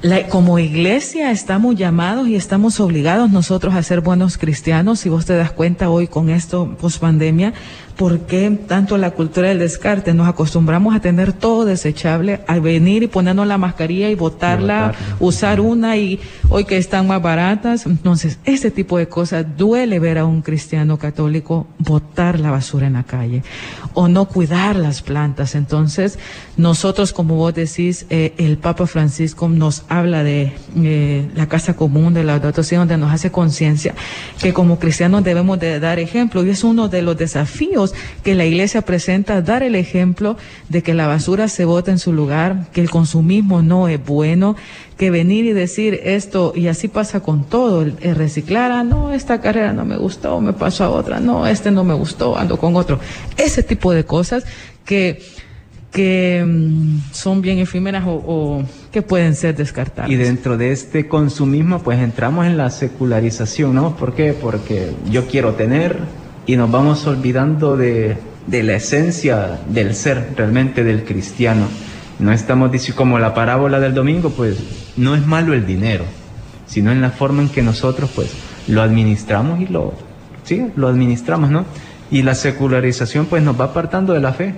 La, 0.03 0.27
como 0.27 0.59
iglesia 0.59 1.31
estamos 1.31 1.75
llamados 1.75 2.27
y 2.27 2.35
estamos 2.35 2.79
obligados 2.79 3.31
nosotros 3.31 3.73
a 3.73 3.81
ser 3.81 4.01
buenos 4.01 4.37
cristianos. 4.37 4.99
Si 4.99 5.09
vos 5.09 5.25
te 5.25 5.35
das 5.35 5.51
cuenta 5.51 5.89
hoy 5.89 6.07
con 6.07 6.29
esto 6.29 6.77
post 6.79 7.01
pandemia, 7.01 7.53
¿por 7.97 8.19
qué 8.21 8.49
tanto 8.67 8.97
la 8.97 9.11
cultura 9.11 9.49
del 9.49 9.59
descarte? 9.59 10.13
Nos 10.13 10.27
acostumbramos 10.27 10.95
a 10.95 10.99
tener 10.99 11.33
todo 11.33 11.65
desechable, 11.65 12.41
al 12.47 12.61
venir 12.61 13.03
y 13.03 13.07
ponernos 13.07 13.47
la 13.47 13.57
mascarilla 13.57 14.09
y 14.09 14.15
botarla, 14.15 14.93
usar 15.19 15.59
una 15.59 15.97
y 15.97 16.19
hoy 16.49 16.65
que 16.65 16.77
están 16.77 17.07
más 17.07 17.21
baratas. 17.21 17.85
Entonces, 17.87 18.37
ese 18.45 18.69
tipo 18.71 18.97
de 18.97 19.07
cosas 19.07 19.45
duele 19.57 19.99
ver 19.99 20.19
a 20.19 20.25
un 20.25 20.41
cristiano 20.41 20.97
católico 20.97 21.67
botar 21.79 22.39
la 22.39 22.51
basura 22.51 22.87
en 22.87 22.93
la 22.93 23.03
calle 23.03 23.43
o 23.93 24.07
no 24.07 24.25
cuidar 24.25 24.75
las 24.75 25.01
plantas. 25.01 25.55
Entonces, 25.55 26.19
nosotros, 26.55 27.13
como 27.13 27.35
vos 27.35 27.55
decís, 27.55 28.05
eh, 28.11 28.33
el 28.37 28.57
Papa 28.57 28.85
Francisco 28.85 29.49
nos 29.49 29.83
habla 29.89 30.23
de 30.23 30.53
eh, 30.75 31.27
la 31.35 31.47
casa 31.47 31.75
común, 31.75 32.13
de 32.13 32.23
la 32.23 32.39
dotación, 32.39 32.81
donde 32.81 32.97
nos 32.97 33.11
hace 33.11 33.31
conciencia 33.31 33.95
que 34.39 34.53
como 34.53 34.77
cristianos 34.77 35.23
debemos 35.23 35.59
de 35.59 35.79
dar 35.79 35.97
ejemplo 35.97 36.45
y 36.45 36.51
es 36.51 36.63
uno 36.63 36.89
de 36.89 37.01
los 37.01 37.17
desafíos 37.17 37.86
que 38.23 38.35
la 38.35 38.45
iglesia 38.45 38.81
presenta, 38.81 39.41
dar 39.41 39.63
el 39.63 39.75
ejemplo 39.75 40.37
de 40.69 40.83
que 40.83 40.93
la 40.93 41.07
basura 41.07 41.47
se 41.47 41.65
bota 41.65 41.91
en 41.91 41.99
su 41.99 42.13
lugar, 42.13 42.67
que 42.73 42.81
el 42.81 42.89
consumismo 42.89 43.61
no 43.61 43.87
es 43.87 44.03
bueno, 44.03 44.55
que 44.97 45.11
venir 45.11 45.45
y 45.45 45.53
decir 45.53 45.99
esto, 46.03 46.53
y 46.55 46.67
así 46.67 46.87
pasa 46.87 47.19
con 47.19 47.43
todo, 47.45 47.81
el, 47.81 48.15
reciclar, 48.15 48.71
ah, 48.71 48.83
no, 48.83 49.13
esta 49.13 49.41
carrera 49.41 49.73
no 49.73 49.85
me 49.85 49.97
gustó, 49.97 50.41
me 50.41 50.53
paso 50.53 50.83
a 50.83 50.89
otra, 50.89 51.19
no, 51.19 51.45
este 51.45 51.71
no 51.71 51.83
me 51.83 51.93
gustó, 51.93 52.37
ando 52.37 52.57
con 52.57 52.75
otro. 52.75 52.99
Ese 53.37 53.63
tipo 53.63 53.91
de 53.91 54.05
cosas 54.05 54.43
que 54.85 55.21
que 55.91 56.45
mm, 56.45 57.11
son 57.11 57.41
bien 57.41 57.57
efímeras 57.59 58.03
o, 58.05 58.63
que 58.91 59.01
pueden 59.01 59.35
ser 59.35 59.55
descartadas. 59.55 60.11
Y 60.11 60.15
dentro 60.15 60.57
de 60.57 60.71
este 60.71 61.07
consumismo, 61.07 61.81
pues 61.81 61.99
entramos 61.99 62.45
en 62.45 62.57
la 62.57 62.69
secularización, 62.69 63.73
¿no? 63.73 63.95
¿Por 63.95 64.13
qué? 64.13 64.33
Porque 64.33 64.91
yo 65.09 65.25
quiero 65.27 65.53
tener 65.53 65.97
y 66.47 66.55
nos 66.55 66.71
vamos 66.71 67.05
olvidando 67.05 67.77
de, 67.77 68.17
de 68.47 68.63
la 68.63 68.75
esencia 68.75 69.59
del 69.67 69.93
ser 69.93 70.33
realmente 70.35 70.83
del 70.83 71.03
cristiano. 71.03 71.67
No 72.19 72.31
estamos 72.31 72.71
diciendo, 72.71 72.97
como 72.97 73.19
la 73.19 73.35
parábola 73.35 73.79
del 73.79 73.93
domingo, 73.93 74.31
pues 74.31 74.57
no 74.95 75.13
es 75.13 75.27
malo 75.27 75.53
el 75.53 75.67
dinero, 75.67 76.05
sino 76.65 76.91
en 76.91 77.01
la 77.01 77.11
forma 77.11 77.43
en 77.43 77.49
que 77.49 77.61
nosotros, 77.61 78.09
pues, 78.15 78.31
lo 78.67 78.81
administramos 78.81 79.59
y 79.59 79.67
lo, 79.67 79.93
sí, 80.43 80.67
lo 80.75 80.87
administramos, 80.87 81.51
¿no? 81.51 81.65
Y 82.09 82.23
la 82.23 82.33
secularización, 82.33 83.25
pues, 83.25 83.43
nos 83.43 83.59
va 83.59 83.65
apartando 83.65 84.13
de 84.13 84.21
la 84.21 84.33
fe 84.33 84.55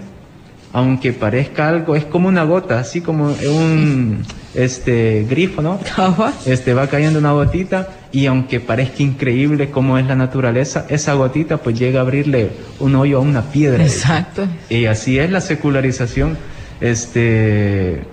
aunque 0.71 1.13
parezca 1.13 1.67
algo, 1.67 1.95
es 1.95 2.05
como 2.05 2.27
una 2.27 2.43
gota, 2.43 2.79
así 2.79 3.01
como 3.01 3.27
un 3.27 4.23
este 4.53 5.25
grifo, 5.29 5.61
¿no? 5.61 5.79
Este 6.45 6.73
va 6.73 6.87
cayendo 6.87 7.19
una 7.19 7.31
gotita 7.31 7.87
y 8.11 8.25
aunque 8.27 8.59
parezca 8.59 9.03
increíble 9.03 9.69
como 9.69 9.97
es 9.97 10.05
la 10.05 10.15
naturaleza, 10.15 10.85
esa 10.89 11.13
gotita 11.13 11.57
pues 11.57 11.77
llega 11.77 11.99
a 11.99 12.03
abrirle 12.03 12.51
un 12.79 12.95
hoyo 12.95 13.17
a 13.17 13.21
una 13.21 13.41
piedra. 13.43 13.83
Exacto. 13.83 14.47
Y 14.69 14.85
así 14.85 15.17
es 15.17 15.31
la 15.31 15.41
secularización, 15.41 16.37
este 16.81 18.03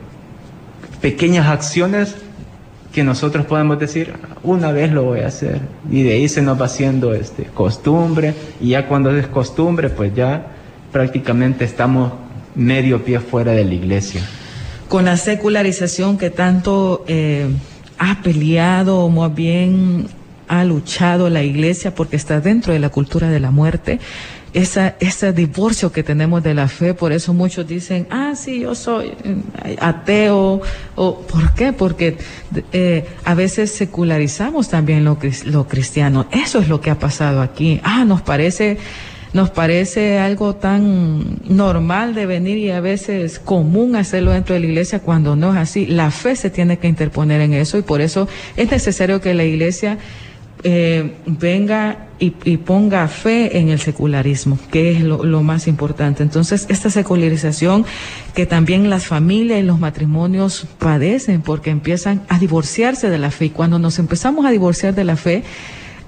pequeñas 1.01 1.47
acciones 1.47 2.17
que 2.93 3.05
nosotros 3.05 3.45
podemos 3.45 3.79
decir, 3.79 4.15
una 4.43 4.73
vez 4.73 4.91
lo 4.91 5.05
voy 5.05 5.21
a 5.21 5.27
hacer 5.27 5.61
y 5.91 6.03
de 6.03 6.15
ahí 6.15 6.29
se 6.29 6.41
nos 6.41 6.59
va 6.59 6.65
haciendo 6.65 7.13
este 7.13 7.45
costumbre 7.45 8.35
y 8.61 8.71
ya 8.71 8.89
cuando 8.89 9.15
es 9.15 9.27
costumbre 9.27 9.91
pues 9.91 10.15
ya 10.15 10.47
prácticamente 10.93 11.67
estamos 11.67 12.13
medio 12.57 13.05
pie 13.05 13.21
fuera 13.21 13.53
de 13.53 13.65
la 13.65 13.75
iglesia. 13.75 14.23
Con 14.89 15.05
la 15.05 15.17
secularización 15.17 16.17
que 16.19 16.31
tanto 16.31 17.05
eh, 17.07 17.49
ha 17.99 18.23
peleado, 18.23 18.99
o 19.01 19.09
más 19.09 19.35
bien 19.35 20.09
ha 20.49 20.65
luchado 20.65 21.29
la 21.29 21.43
iglesia 21.43 21.95
porque 21.95 22.17
está 22.17 22.41
dentro 22.41 22.73
de 22.73 22.79
la 22.79 22.89
cultura 22.89 23.29
de 23.29 23.41
la 23.41 23.51
muerte, 23.51 23.99
esa, 24.53 24.95
ese 25.01 25.33
divorcio 25.33 25.93
que 25.93 26.03
tenemos 26.03 26.43
de 26.43 26.55
la 26.55 26.69
fe, 26.69 26.95
por 26.95 27.13
eso 27.13 27.35
muchos 27.35 27.67
dicen, 27.67 28.07
ah, 28.11 28.33
sí, 28.35 28.61
yo 28.61 28.75
soy 28.75 29.13
eh, 29.65 29.77
ateo, 29.81 30.63
o 30.95 31.21
¿por 31.21 31.53
qué? 31.53 31.73
Porque 31.75 32.17
eh, 32.73 33.05
a 33.25 33.35
veces 33.35 33.71
secularizamos 33.73 34.69
también 34.71 35.05
lo, 35.05 35.19
lo 35.45 35.69
cristiano. 35.69 36.27
Eso 36.31 36.61
es 36.61 36.69
lo 36.69 36.81
que 36.81 36.91
ha 36.91 36.99
pasado 36.99 37.43
aquí. 37.43 37.81
Ah, 37.83 38.05
nos 38.07 38.23
parece 38.23 38.79
nos 39.33 39.51
parece 39.51 40.19
algo 40.19 40.55
tan 40.57 41.39
normal 41.45 42.15
de 42.15 42.27
venir 42.27 42.59
y 42.59 42.71
a 42.71 42.81
veces 42.81 43.39
común 43.39 43.97
hacerlo 43.97 44.33
dentro 44.33 44.55
de 44.55 44.61
la 44.61 44.67
iglesia 44.67 45.01
cuando 45.01 45.37
no 45.37 45.53
es 45.53 45.59
así. 45.59 45.87
La 45.87 46.11
fe 46.11 46.37
se 46.37 46.51
tiene 46.51 46.79
que 46.79 46.89
interponer 46.89 47.41
en 47.41 47.53
eso 47.53 47.79
y 47.79 47.83
por 47.83 48.01
eso 48.01 48.29
es 48.57 48.71
necesario 48.71 49.21
que 49.21 49.35
la 49.35 49.45
iglesia 49.45 49.99
eh, 50.65 51.13
venga 51.27 52.09
y, 52.19 52.31
ponga 52.57 53.07
fe 53.09 53.59
en 53.59 53.69
el 53.69 53.79
secularismo, 53.79 54.59
que 54.71 54.93
es 54.93 55.03
lo, 55.03 55.23
lo, 55.23 55.43
más 55.43 55.69
importante. 55.69 56.23
Entonces, 56.23 56.67
esta 56.71 56.89
secularización 56.89 57.85
que 58.35 58.47
también 58.47 58.89
las 58.89 59.07
familias 59.07 59.61
y 59.61 59.63
los 59.63 59.79
matrimonios 59.79 60.67
padecen 60.79 61.43
porque 61.43 61.69
empiezan 61.71 62.23
a 62.29 62.39
divorciarse 62.39 63.11
de 63.11 63.19
la 63.19 63.31
fe 63.31 63.47
y 63.47 63.51
cuando 63.51 63.79
nos 63.79 63.99
empezamos 63.99 64.47
a 64.47 64.51
divorciar 64.51 64.95
de 64.95 65.05
la 65.05 65.17
fe, 65.17 65.45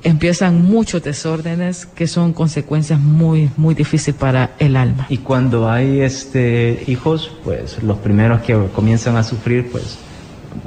empiezan 0.02 0.64
muchos 0.64 1.02
desórdenes 1.02 1.86
que 1.86 2.06
son 2.06 2.32
consecuencias 2.32 3.00
muy 3.00 3.50
muy 3.56 3.74
difíciles 3.74 4.18
para 4.18 4.52
el 4.58 4.76
alma. 4.76 5.06
Y 5.08 5.18
cuando 5.18 5.70
hay 5.70 6.00
este 6.00 6.84
hijos, 6.86 7.32
pues 7.44 7.82
los 7.82 7.98
primeros 7.98 8.42
que 8.42 8.56
comienzan 8.74 9.16
a 9.16 9.22
sufrir, 9.22 9.70
pues 9.70 9.98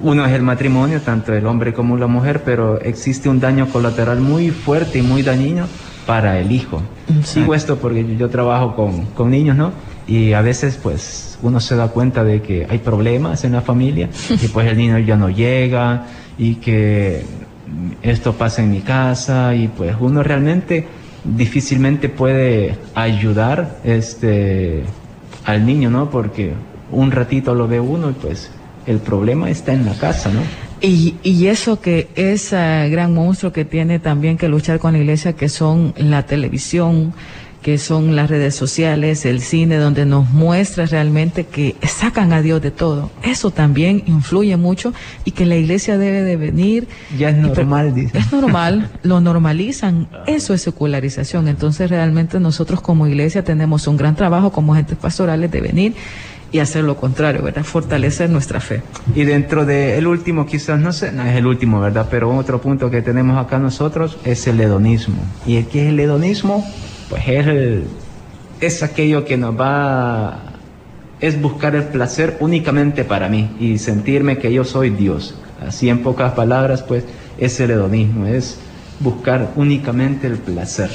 uno 0.02 0.26
es 0.26 0.32
el 0.32 0.42
matrimonio, 0.42 1.02
tanto 1.02 1.34
el 1.34 1.46
hombre 1.46 1.74
como 1.74 1.98
la 1.98 2.08
mujer, 2.08 2.44
pero 2.44 2.80
existe 2.82 3.30
un 3.30 3.40
daño 3.40 3.68
colateral 3.70 4.20
muy 4.20 4.50
fuerte 4.50 5.00
y 5.00 5.02
muy 5.02 5.24
dañino 5.24 5.68
para 6.06 6.40
el 6.40 6.52
hijo. 6.52 6.82
Digo 7.36 7.56
esto 7.56 7.78
porque 7.78 8.16
yo 8.18 8.30
trabajo 8.30 8.76
con, 8.76 9.06
con 9.08 9.30
niños, 9.30 9.56
¿no? 9.56 9.72
Y 10.08 10.34
a 10.34 10.42
veces 10.42 10.80
pues 10.82 11.38
uno 11.42 11.60
se 11.60 11.76
da 11.76 11.90
cuenta 11.90 12.24
de 12.24 12.42
que 12.42 12.68
hay 12.70 12.80
problemas 12.80 13.44
en 13.44 13.54
la 13.54 13.62
familia 13.62 14.10
y 14.30 14.48
pues 14.48 14.68
el 14.68 14.78
niño 14.78 14.98
ya 15.00 15.16
no 15.16 15.30
llega 15.30 16.06
y 16.38 16.56
que 16.56 17.24
esto 18.02 18.34
pasa 18.34 18.64
en 18.64 18.72
mi 18.72 18.82
casa 18.82 19.56
y 19.56 19.68
pues 19.68 19.96
uno 20.00 20.24
realmente 20.24 20.88
difícilmente 21.24 22.10
puede 22.10 22.78
ayudar 22.96 23.80
este 23.84 24.84
al 25.46 25.66
niño, 25.66 25.90
¿no? 25.90 26.10
Porque 26.10 26.54
un 26.92 27.12
ratito 27.12 27.56
lo 27.56 27.68
ve 27.68 27.80
uno 27.80 28.10
y 28.10 28.14
pues 28.14 28.52
el 28.86 29.00
problema 29.00 29.50
está 29.50 29.74
en 29.74 29.86
la 29.86 29.94
casa, 29.94 30.32
¿no? 30.32 30.42
Y, 30.82 31.16
y 31.22 31.48
eso 31.48 31.80
que 31.80 32.10
ese 32.16 32.90
gran 32.90 33.14
monstruo 33.14 33.52
que 33.52 33.66
tiene 33.66 34.00
también 34.00 34.38
que 34.38 34.48
luchar 34.48 34.80
con 34.80 34.94
la 34.94 35.00
iglesia, 35.00 35.34
que 35.34 35.48
son 35.48 35.94
la 35.96 36.26
televisión, 36.26 37.14
que 37.62 37.78
son 37.78 38.16
las 38.16 38.30
redes 38.30 38.56
sociales, 38.56 39.26
el 39.26 39.42
cine, 39.42 39.78
donde 39.78 40.06
nos 40.06 40.30
muestra 40.32 40.86
realmente 40.86 41.46
que 41.46 41.76
sacan 41.88 42.34
a 42.34 42.42
Dios 42.42 42.62
de 42.62 42.72
todo. 42.72 43.12
Eso 43.24 43.52
también 43.52 44.04
influye 44.08 44.58
mucho 44.58 44.94
y 45.26 45.32
que 45.32 45.46
la 45.46 45.56
iglesia 45.56 45.98
debe 45.98 46.24
de 46.24 46.38
venir. 46.38 46.88
Ya 47.18 47.30
es 47.30 47.38
normal, 47.38 47.94
dice. 47.94 48.18
Es 48.18 48.32
normal, 48.32 48.90
lo 49.04 49.22
normalizan. 49.22 50.08
Eso 50.26 50.54
es 50.54 50.62
secularización. 50.62 51.48
Entonces 51.48 51.90
realmente 51.90 52.40
nosotros 52.40 52.82
como 52.82 53.08
iglesia 53.08 53.44
tenemos 53.44 53.88
un 53.88 53.98
gran 53.98 54.16
trabajo 54.16 54.52
como 54.52 54.74
agentes 54.74 54.98
pastorales 54.98 55.52
de 55.52 55.62
venir 55.62 55.94
y 56.52 56.60
hacer 56.60 56.84
lo 56.84 56.98
contrario, 56.98 57.44
¿verdad? 57.44 57.64
Fortalecer 57.64 58.30
nuestra 58.30 58.60
fe. 58.60 58.82
Y 59.16 59.24
dentro 59.24 59.66
del 59.66 60.00
el 60.00 60.08
último, 60.08 60.46
quizás, 60.46 60.80
no 60.80 60.92
sé, 60.92 61.12
no 61.12 61.24
es 61.24 61.36
el 61.36 61.46
último, 61.46 61.80
¿verdad? 61.80 62.08
Pero 62.10 62.36
otro 62.36 62.60
punto 62.60 62.90
que 62.90 63.02
tenemos 63.02 63.38
acá 63.38 63.58
nosotros 63.60 64.18
es 64.26 64.48
el 64.48 64.60
hedonismo. 64.60 65.24
¿Y 65.46 65.62
qué 65.64 65.84
es 65.84 65.90
el 65.90 66.00
hedonismo? 66.00 66.66
Pues 67.12 67.28
es, 67.28 67.84
es 68.62 68.84
aquello 68.84 69.26
que 69.26 69.36
nos 69.36 69.60
va, 69.60 70.40
es 71.20 71.40
buscar 71.42 71.76
el 71.76 71.84
placer 71.84 72.38
únicamente 72.40 73.04
para 73.04 73.28
mí 73.28 73.50
y 73.60 73.80
sentirme 73.80 74.38
que 74.38 74.54
yo 74.54 74.64
soy 74.64 74.92
Dios. 74.92 75.36
Así 75.60 75.90
en 75.90 76.04
pocas 76.04 76.32
palabras, 76.32 76.84
pues 76.84 77.04
es 77.38 77.60
el 77.60 77.72
hedonismo, 77.72 78.28
es 78.28 78.60
buscar 79.02 79.52
únicamente 79.58 80.26
el 80.28 80.38
placer. 80.38 80.90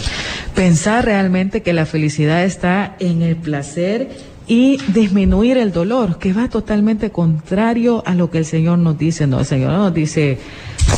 Pensar 0.55 1.05
realmente 1.05 1.61
que 1.61 1.75
la 1.75 1.85
felicidad 1.85 2.45
está 2.45 2.97
en 2.99 3.21
el 3.21 3.37
placer 3.37 4.09
y 4.47 4.79
disminuir 4.93 5.59
el 5.59 5.71
dolor, 5.71 6.19
que 6.19 6.33
va 6.33 6.49
totalmente 6.49 7.11
contrario 7.11 8.03
a 8.07 8.15
lo 8.15 8.31
que 8.31 8.39
el 8.39 8.47
Señor 8.47 8.79
nos 8.79 8.97
dice. 8.97 9.27
No, 9.27 9.41
el 9.41 9.47
Señor 9.47 9.73
nos 9.73 9.93
dice, 9.93 10.39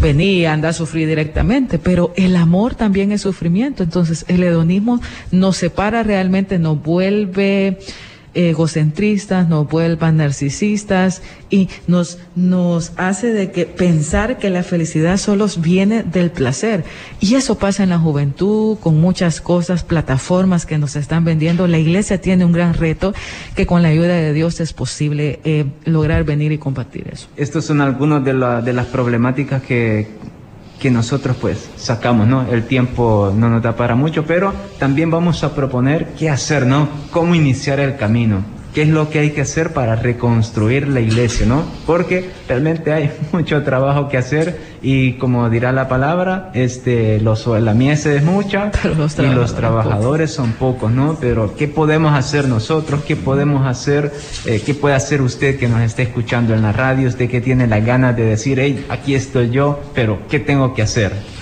vení, 0.01 0.47
anda 0.47 0.71
a 0.71 0.73
sufrir 0.73 1.09
directamente, 1.09 1.79
pero 1.79 2.13
el 2.17 2.37
amor 2.37 2.75
también 2.75 3.13
es 3.13 3.23
sufrimiento. 3.23 3.83
Entonces, 3.83 4.25
el 4.29 4.43
hedonismo 4.43 5.01
nos 5.31 5.57
separa 5.57 6.03
realmente, 6.03 6.59
nos 6.59 6.83
vuelve 6.83 7.79
egocentristas, 8.35 9.49
nos 9.49 9.69
vuelvan 9.69 10.19
narcisistas 10.19 11.23
y 11.51 11.69
nos, 11.87 12.19
nos 12.37 12.93
hace 12.97 13.33
de 13.33 13.51
que 13.51 13.67
pensar 13.67 14.39
que 14.39 14.51
la 14.51 14.63
felicidad 14.63 15.17
solo 15.17 15.47
viene 15.59 16.03
del 16.03 16.31
placer. 16.31 16.85
Y 17.21 17.35
eso 17.35 17.59
pasa 17.59 17.83
en 17.83 17.91
la 17.91 17.99
juventud, 17.99 18.79
con 18.79 19.01
muchas 19.01 19.41
cosas, 19.41 19.85
plataformas 19.85 20.67
que 20.67 20.79
nos 20.79 20.97
están 20.97 21.25
vendiendo. 21.25 21.67
La 21.67 21.79
iglesia 21.79 22.21
tiene 22.21 22.45
un 22.45 22.53
gran 22.53 22.75
reto 22.75 23.15
que 23.55 23.67
con 23.67 23.83
la 23.83 23.89
ayuda 23.89 24.15
de 24.15 24.33
Dios 24.33 24.61
es 24.61 24.73
posible 24.73 25.41
eh, 25.45 25.65
lograr 25.85 26.25
venir 26.25 26.53
y 26.53 26.59
compartir 26.59 27.09
eso. 27.13 27.29
Estos 27.37 27.65
son 27.65 27.81
algunos 27.81 28.25
de, 28.25 28.35
la, 28.35 28.61
de 28.61 28.73
las 28.73 28.87
problemáticas 28.87 29.63
que 29.63 30.07
que 30.79 30.91
nosotros 30.91 31.37
pues 31.41 31.71
sacamos, 31.77 32.27
¿no? 32.27 32.47
El 32.49 32.65
tiempo 32.65 33.33
no 33.35 33.49
nos 33.49 33.63
da 33.63 33.77
para 33.77 33.95
mucho, 33.95 34.25
pero 34.25 34.53
también 34.79 35.11
vamos 35.11 35.43
a 35.45 35.55
proponer 35.55 36.15
qué 36.19 36.31
hacer, 36.31 36.67
¿no? 36.67 36.89
Cómo 37.11 37.35
iniciar 37.35 37.81
el 37.81 37.97
camino 37.97 38.58
qué 38.75 38.83
es 38.83 38.89
lo 38.89 39.11
que 39.11 39.21
hay 39.21 39.31
que 39.31 39.43
hacer 39.43 39.73
para 39.73 39.97
reconstruir 39.97 40.89
la 40.89 41.01
iglesia, 41.01 41.47
¿no? 41.47 41.65
Porque 41.87 42.31
realmente 42.49 42.93
hay 42.93 43.11
mucho 43.33 43.63
trabajo 43.63 44.09
que 44.09 44.17
hacer 44.17 44.59
y 44.83 45.15
como 45.15 45.51
dirá 45.51 45.73
la 45.73 45.89
palabra, 45.89 46.51
este, 46.55 47.21
los, 47.21 47.47
la 47.47 47.75
mies 47.75 48.07
es 48.07 48.23
mucha 48.23 48.71
y 49.19 49.27
los 49.27 49.55
trabajadores 49.55 50.33
son 50.33 50.53
pocos, 50.53 50.91
¿no? 50.93 51.17
Pero 51.21 51.55
¿qué 51.57 51.69
podemos 51.69 52.15
hacer 52.15 52.49
nosotros? 52.49 53.03
¿Qué 53.05 53.17
podemos 53.17 53.67
hacer? 53.67 54.13
Eh, 54.47 54.63
¿Qué 54.65 54.75
puede 54.75 54.95
hacer 54.95 55.23
usted 55.23 55.59
que 55.59 55.69
nos 55.69 55.81
esté 55.81 56.03
escuchando 56.03 56.55
en 56.55 56.63
la 56.63 56.73
radio? 56.73 57.09
Usted 57.09 57.29
que 57.29 57.41
tiene 57.41 57.67
la 57.67 57.81
gana 57.81 58.13
de 58.13 58.25
decir, 58.25 58.61
hey, 58.61 58.87
aquí 58.89 59.15
estoy 59.15 59.51
yo, 59.51 59.81
pero 59.95 60.21
¿qué 60.29 60.39
tengo 60.39 60.75
que 60.75 60.83
hacer? 60.83 61.38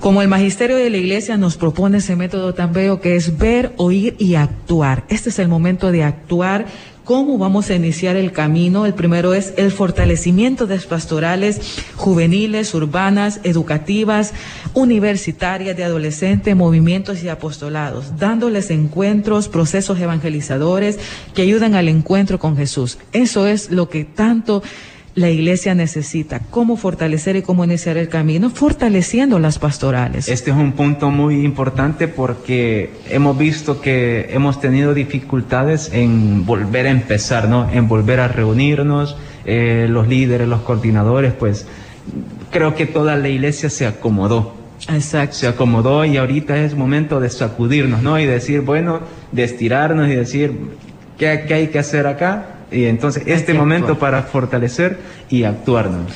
Como 0.00 0.22
el 0.22 0.28
magisterio 0.28 0.78
de 0.78 0.88
la 0.88 0.96
iglesia 0.96 1.36
nos 1.36 1.58
propone 1.58 1.98
ese 1.98 2.16
método 2.16 2.54
tan 2.54 2.72
bello 2.72 3.02
que 3.02 3.16
es 3.16 3.36
ver, 3.36 3.74
oír 3.76 4.16
y 4.18 4.34
actuar. 4.34 5.04
Este 5.10 5.28
es 5.28 5.38
el 5.38 5.48
momento 5.48 5.92
de 5.92 6.04
actuar 6.04 6.64
cómo 7.04 7.36
vamos 7.36 7.68
a 7.68 7.74
iniciar 7.74 8.16
el 8.16 8.32
camino. 8.32 8.86
El 8.86 8.94
primero 8.94 9.34
es 9.34 9.52
el 9.58 9.70
fortalecimiento 9.70 10.66
de 10.66 10.78
pastorales 10.78 11.60
juveniles, 11.96 12.72
urbanas, 12.72 13.40
educativas, 13.44 14.32
universitarias, 14.72 15.76
de 15.76 15.84
adolescentes, 15.84 16.56
movimientos 16.56 17.22
y 17.22 17.28
apostolados, 17.28 18.16
dándoles 18.16 18.70
encuentros, 18.70 19.48
procesos 19.48 20.00
evangelizadores 20.00 20.98
que 21.34 21.42
ayudan 21.42 21.74
al 21.74 21.88
encuentro 21.88 22.38
con 22.38 22.56
Jesús. 22.56 22.96
Eso 23.12 23.46
es 23.46 23.70
lo 23.70 23.90
que 23.90 24.04
tanto 24.04 24.62
la 25.20 25.30
iglesia 25.30 25.74
necesita, 25.74 26.40
cómo 26.50 26.76
fortalecer 26.76 27.36
y 27.36 27.42
cómo 27.42 27.64
iniciar 27.64 27.96
el 27.96 28.08
camino, 28.08 28.50
fortaleciendo 28.50 29.38
las 29.38 29.58
pastorales. 29.58 30.28
Este 30.28 30.50
es 30.50 30.56
un 30.56 30.72
punto 30.72 31.10
muy 31.10 31.44
importante 31.44 32.08
porque 32.08 32.90
hemos 33.08 33.36
visto 33.36 33.80
que 33.80 34.30
hemos 34.30 34.60
tenido 34.60 34.94
dificultades 34.94 35.90
en 35.92 36.46
volver 36.46 36.86
a 36.86 36.90
empezar, 36.90 37.48
¿no? 37.48 37.70
En 37.70 37.86
volver 37.86 38.20
a 38.20 38.28
reunirnos, 38.28 39.16
eh, 39.44 39.86
los 39.88 40.08
líderes, 40.08 40.48
los 40.48 40.62
coordinadores, 40.62 41.32
pues 41.34 41.66
creo 42.50 42.74
que 42.74 42.86
toda 42.86 43.16
la 43.16 43.28
iglesia 43.28 43.70
se 43.70 43.86
acomodó. 43.86 44.54
Exacto. 44.88 45.36
Se 45.36 45.46
acomodó 45.46 46.04
y 46.06 46.16
ahorita 46.16 46.56
es 46.58 46.74
momento 46.74 47.20
de 47.20 47.28
sacudirnos, 47.28 48.02
¿no? 48.02 48.18
Y 48.18 48.24
decir, 48.24 48.62
bueno, 48.62 49.00
de 49.32 49.44
estirarnos 49.44 50.08
y 50.08 50.16
decir, 50.16 50.52
¿qué, 51.18 51.44
qué 51.46 51.54
hay 51.54 51.66
que 51.68 51.78
hacer 51.78 52.06
acá? 52.06 52.59
Y 52.72 52.84
entonces 52.84 53.24
este 53.26 53.54
momento 53.54 53.98
para 53.98 54.22
fortalecer 54.22 54.98
y 55.28 55.44
actuarnos. 55.44 56.12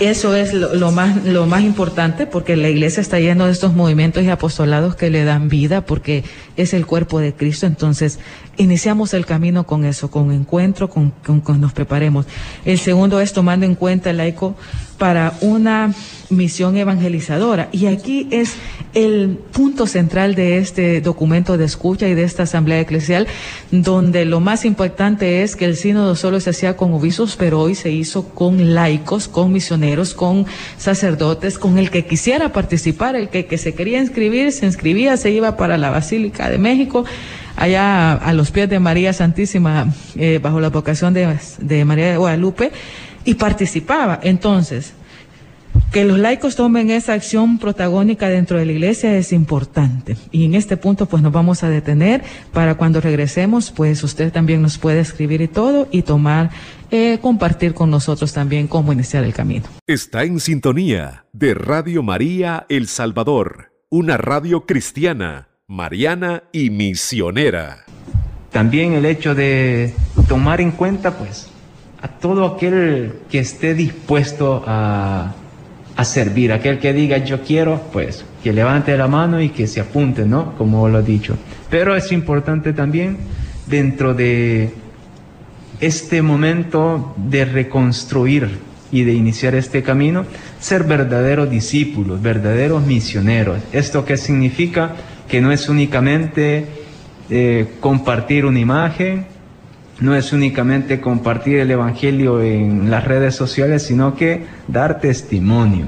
Eso 0.00 0.34
es 0.34 0.54
lo, 0.54 0.74
lo, 0.74 0.92
más, 0.92 1.24
lo 1.24 1.46
más 1.46 1.62
importante 1.62 2.26
porque 2.26 2.56
la 2.56 2.68
iglesia 2.68 3.00
está 3.00 3.20
lleno 3.20 3.46
de 3.46 3.52
estos 3.52 3.74
movimientos 3.74 4.22
y 4.24 4.30
apostolados 4.30 4.96
que 4.96 5.10
le 5.10 5.24
dan 5.24 5.48
vida 5.48 5.82
porque 5.82 6.24
es 6.56 6.74
el 6.74 6.86
cuerpo 6.86 7.20
de 7.20 7.34
Cristo. 7.34 7.66
Entonces 7.66 8.18
iniciamos 8.56 9.14
el 9.14 9.26
camino 9.26 9.66
con 9.66 9.84
eso, 9.84 10.10
con 10.10 10.32
encuentro, 10.32 10.88
con, 10.88 11.10
con, 11.22 11.60
nos 11.60 11.72
preparemos. 11.72 12.26
El 12.64 12.78
segundo 12.78 13.20
es 13.20 13.32
tomando 13.32 13.66
en 13.66 13.74
cuenta 13.74 14.10
el 14.10 14.18
laico 14.18 14.54
para 14.98 15.34
una 15.40 15.92
misión 16.30 16.76
evangelizadora. 16.76 17.68
Y 17.72 17.86
aquí 17.86 18.28
es 18.30 18.54
el 18.94 19.38
punto 19.52 19.86
central 19.86 20.34
de 20.34 20.58
este 20.58 21.00
documento 21.00 21.58
de 21.58 21.64
escucha 21.64 22.08
y 22.08 22.14
de 22.14 22.22
esta 22.22 22.44
asamblea 22.44 22.80
eclesial, 22.80 23.26
donde 23.70 24.24
lo 24.24 24.40
más 24.40 24.64
importante 24.64 25.42
es 25.42 25.56
que 25.56 25.64
el 25.64 25.76
sínodo 25.76 26.14
solo 26.16 26.40
se 26.40 26.50
hacía 26.50 26.76
con 26.76 26.92
obispos, 26.92 27.36
pero 27.36 27.60
hoy 27.60 27.74
se 27.74 27.90
hizo 27.90 28.28
con 28.28 28.74
laicos, 28.74 29.28
con 29.28 29.52
misioneros, 29.52 30.14
con 30.14 30.46
sacerdotes, 30.78 31.58
con 31.58 31.78
el 31.78 31.90
que 31.90 32.06
quisiera 32.06 32.52
participar, 32.52 33.16
el 33.16 33.28
que, 33.28 33.46
que 33.46 33.58
se 33.58 33.74
quería 33.74 34.00
inscribir, 34.00 34.52
se 34.52 34.66
inscribía, 34.66 35.16
se 35.16 35.30
iba 35.30 35.56
para 35.56 35.76
la 35.76 35.90
Basílica 35.90 36.48
de 36.50 36.58
México 36.58 37.04
allá 37.56 38.14
a 38.14 38.32
los 38.32 38.50
pies 38.50 38.68
de 38.68 38.80
María 38.80 39.12
Santísima, 39.12 39.92
eh, 40.16 40.38
bajo 40.42 40.60
la 40.60 40.70
vocación 40.70 41.14
de, 41.14 41.38
de 41.58 41.84
María 41.84 42.10
de 42.10 42.16
Guadalupe, 42.16 42.72
y 43.24 43.34
participaba. 43.34 44.20
Entonces, 44.22 44.94
que 45.92 46.04
los 46.04 46.18
laicos 46.18 46.56
tomen 46.56 46.90
esa 46.90 47.12
acción 47.12 47.58
protagónica 47.58 48.28
dentro 48.28 48.58
de 48.58 48.66
la 48.66 48.72
iglesia 48.72 49.16
es 49.16 49.32
importante. 49.32 50.16
Y 50.30 50.44
en 50.44 50.54
este 50.54 50.76
punto 50.76 51.06
pues 51.06 51.22
nos 51.22 51.32
vamos 51.32 51.62
a 51.62 51.68
detener 51.68 52.22
para 52.52 52.76
cuando 52.76 53.00
regresemos 53.00 53.70
pues 53.70 54.02
usted 54.02 54.32
también 54.32 54.62
nos 54.62 54.78
puede 54.78 55.00
escribir 55.00 55.40
y 55.40 55.48
todo 55.48 55.88
y 55.90 56.02
tomar, 56.02 56.50
eh, 56.90 57.18
compartir 57.20 57.74
con 57.74 57.90
nosotros 57.90 58.32
también 58.32 58.66
cómo 58.66 58.92
iniciar 58.92 59.24
el 59.24 59.32
camino. 59.32 59.66
Está 59.86 60.24
en 60.24 60.40
sintonía 60.40 61.26
de 61.32 61.54
Radio 61.54 62.02
María 62.02 62.66
El 62.68 62.88
Salvador, 62.88 63.72
una 63.88 64.16
radio 64.16 64.66
cristiana, 64.66 65.48
mariana 65.68 66.44
y 66.52 66.70
misionera. 66.70 67.84
También 68.50 68.92
el 68.92 69.04
hecho 69.06 69.34
de 69.34 69.94
tomar 70.28 70.60
en 70.60 70.70
cuenta 70.70 71.18
pues 71.18 71.48
a 72.00 72.08
todo 72.08 72.46
aquel 72.46 73.14
que 73.30 73.38
esté 73.38 73.74
dispuesto 73.74 74.62
a 74.66 75.34
a 75.96 76.04
servir. 76.04 76.52
Aquel 76.52 76.78
que 76.78 76.92
diga 76.92 77.18
yo 77.18 77.42
quiero, 77.42 77.80
pues 77.92 78.24
que 78.42 78.52
levante 78.52 78.96
la 78.96 79.08
mano 79.08 79.40
y 79.40 79.50
que 79.50 79.66
se 79.66 79.80
apunte, 79.80 80.24
¿no? 80.24 80.54
Como 80.56 80.88
lo 80.88 81.00
he 81.00 81.02
dicho. 81.02 81.36
Pero 81.70 81.96
es 81.96 82.12
importante 82.12 82.72
también 82.72 83.16
dentro 83.66 84.14
de 84.14 84.72
este 85.80 86.22
momento 86.22 87.14
de 87.16 87.44
reconstruir 87.44 88.58
y 88.92 89.02
de 89.02 89.12
iniciar 89.12 89.54
este 89.54 89.82
camino, 89.82 90.24
ser 90.60 90.84
verdaderos 90.84 91.50
discípulos, 91.50 92.22
verdaderos 92.22 92.86
misioneros. 92.86 93.58
¿Esto 93.72 94.04
qué 94.04 94.16
significa? 94.16 94.92
Que 95.28 95.40
no 95.40 95.52
es 95.52 95.68
únicamente 95.68 96.66
eh, 97.30 97.66
compartir 97.80 98.46
una 98.46 98.58
imagen, 98.58 99.26
no 100.00 100.14
es 100.14 100.32
únicamente 100.32 101.00
compartir 101.00 101.58
el 101.58 101.70
Evangelio 101.70 102.42
en 102.42 102.90
las 102.90 103.04
redes 103.04 103.34
sociales, 103.34 103.84
sino 103.84 104.16
que 104.16 104.44
dar 104.68 105.00
testimonio. 105.00 105.86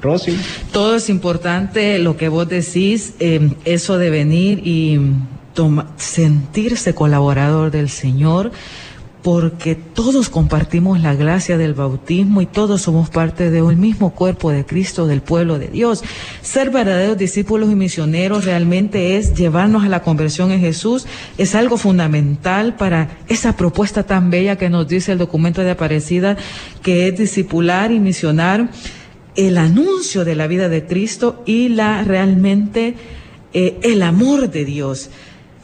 Rosy. 0.00 0.36
Todo 0.72 0.96
es 0.96 1.08
importante, 1.08 1.98
lo 1.98 2.16
que 2.16 2.28
vos 2.28 2.48
decís, 2.48 3.14
eh, 3.20 3.52
eso 3.64 3.98
de 3.98 4.10
venir 4.10 4.66
y 4.66 4.98
sentirse 5.96 6.94
colaborador 6.94 7.70
del 7.70 7.88
Señor, 7.88 8.50
porque 9.22 9.76
todos 9.76 10.28
compartimos 10.28 11.00
la 11.00 11.14
gracia 11.14 11.56
del 11.56 11.74
bautismo 11.74 12.42
y 12.42 12.46
todos 12.46 12.82
somos 12.82 13.08
parte 13.08 13.50
de 13.50 13.62
un 13.62 13.78
mismo 13.78 14.10
cuerpo 14.14 14.50
de 14.50 14.66
Cristo, 14.66 15.06
del 15.06 15.22
pueblo 15.22 15.58
de 15.58 15.68
Dios. 15.68 16.02
Ser 16.42 16.70
verdaderos 16.70 17.16
discípulos 17.16 17.70
y 17.70 17.76
misioneros 17.76 18.44
realmente 18.44 19.16
es 19.16 19.34
llevarnos 19.34 19.84
a 19.84 19.88
la 19.88 20.02
conversión 20.02 20.50
en 20.50 20.60
Jesús, 20.60 21.06
es 21.38 21.54
algo 21.54 21.76
fundamental 21.76 22.74
para 22.74 23.16
esa 23.28 23.56
propuesta 23.56 24.02
tan 24.02 24.30
bella 24.30 24.56
que 24.56 24.70
nos 24.70 24.88
dice 24.88 25.12
el 25.12 25.18
documento 25.18 25.62
de 25.62 25.70
Aparecida, 25.70 26.36
que 26.82 27.06
es 27.06 27.16
discipular 27.16 27.92
y 27.92 28.00
misionar 28.00 28.70
el 29.36 29.56
anuncio 29.56 30.24
de 30.24 30.34
la 30.34 30.48
vida 30.48 30.68
de 30.68 30.84
Cristo 30.84 31.42
y 31.46 31.68
la 31.68 32.02
realmente 32.02 32.96
eh, 33.54 33.78
el 33.82 34.02
amor 34.02 34.50
de 34.50 34.64
Dios. 34.64 35.10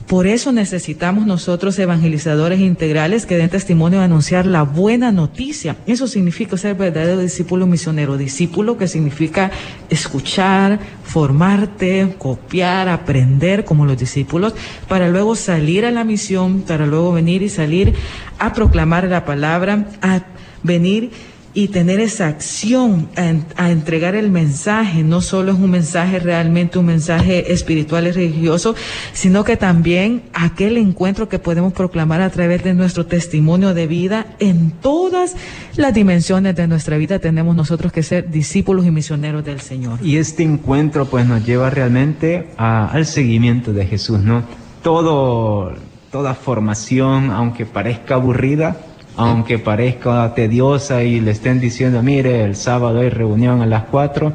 Por 0.08 0.26
eso 0.26 0.52
necesitamos 0.52 1.26
nosotros 1.26 1.78
evangelizadores 1.78 2.60
integrales 2.60 3.26
que 3.26 3.36
den 3.36 3.50
testimonio 3.50 3.98
de 3.98 4.06
anunciar 4.06 4.46
la 4.46 4.62
buena 4.62 5.12
noticia. 5.12 5.76
Eso 5.86 6.06
significa 6.06 6.56
ser 6.56 6.76
verdadero 6.76 7.20
discípulo 7.20 7.66
misionero. 7.66 8.16
Discípulo 8.16 8.78
que 8.78 8.88
significa 8.88 9.50
escuchar, 9.90 10.78
formarte, 11.04 12.14
copiar, 12.16 12.88
aprender 12.88 13.66
como 13.66 13.84
los 13.84 13.98
discípulos, 13.98 14.54
para 14.88 15.10
luego 15.10 15.36
salir 15.36 15.84
a 15.84 15.90
la 15.90 16.04
misión, 16.04 16.62
para 16.62 16.86
luego 16.86 17.12
venir 17.12 17.42
y 17.42 17.50
salir 17.50 17.94
a 18.38 18.54
proclamar 18.54 19.08
la 19.08 19.26
palabra, 19.26 19.88
a 20.00 20.22
venir 20.62 21.10
y 21.58 21.66
tener 21.66 21.98
esa 21.98 22.28
acción 22.28 23.08
a, 23.56 23.70
entregar 23.70 24.14
el 24.14 24.30
mensaje, 24.30 25.02
no 25.02 25.20
solo 25.20 25.50
es 25.50 25.58
un 25.58 25.72
mensaje 25.72 26.20
realmente 26.20 26.78
un 26.78 26.86
mensaje 26.86 27.52
espiritual 27.52 28.06
y 28.06 28.12
religioso, 28.12 28.76
sino 29.12 29.42
que 29.42 29.56
también 29.56 30.22
aquel 30.34 30.76
encuentro 30.76 31.28
que 31.28 31.40
podemos 31.40 31.72
proclamar 31.72 32.20
a 32.20 32.30
través 32.30 32.62
de 32.62 32.74
nuestro 32.74 33.06
testimonio 33.06 33.74
de 33.74 33.88
vida 33.88 34.26
en 34.38 34.70
todas 34.70 35.34
las 35.74 35.92
dimensiones 35.92 36.54
de 36.54 36.68
nuestra 36.68 36.96
vida 36.96 37.18
tenemos 37.18 37.56
nosotros 37.56 37.90
que 37.90 38.04
ser 38.04 38.30
discípulos 38.30 38.86
y 38.86 38.92
misioneros 38.92 39.44
del 39.44 39.60
Señor. 39.60 39.98
Y 40.00 40.18
este 40.18 40.44
encuentro 40.44 41.06
pues 41.06 41.26
nos 41.26 41.44
lleva 41.44 41.70
realmente 41.70 42.50
al 42.56 43.04
seguimiento 43.04 43.72
de 43.72 43.84
Jesús, 43.84 44.20
¿no? 44.20 44.44
Todo, 44.84 45.74
toda 46.12 46.34
formación, 46.34 47.32
aunque 47.32 47.66
parezca 47.66 48.14
aburrida, 48.14 48.76
aunque 49.18 49.58
parezca 49.58 50.32
tediosa 50.34 51.02
y 51.02 51.20
le 51.20 51.32
estén 51.32 51.58
diciendo, 51.58 52.02
mire, 52.04 52.44
el 52.44 52.54
sábado 52.54 53.00
hay 53.00 53.10
reunión 53.10 53.60
a 53.60 53.66
las 53.66 53.82
4, 53.84 54.32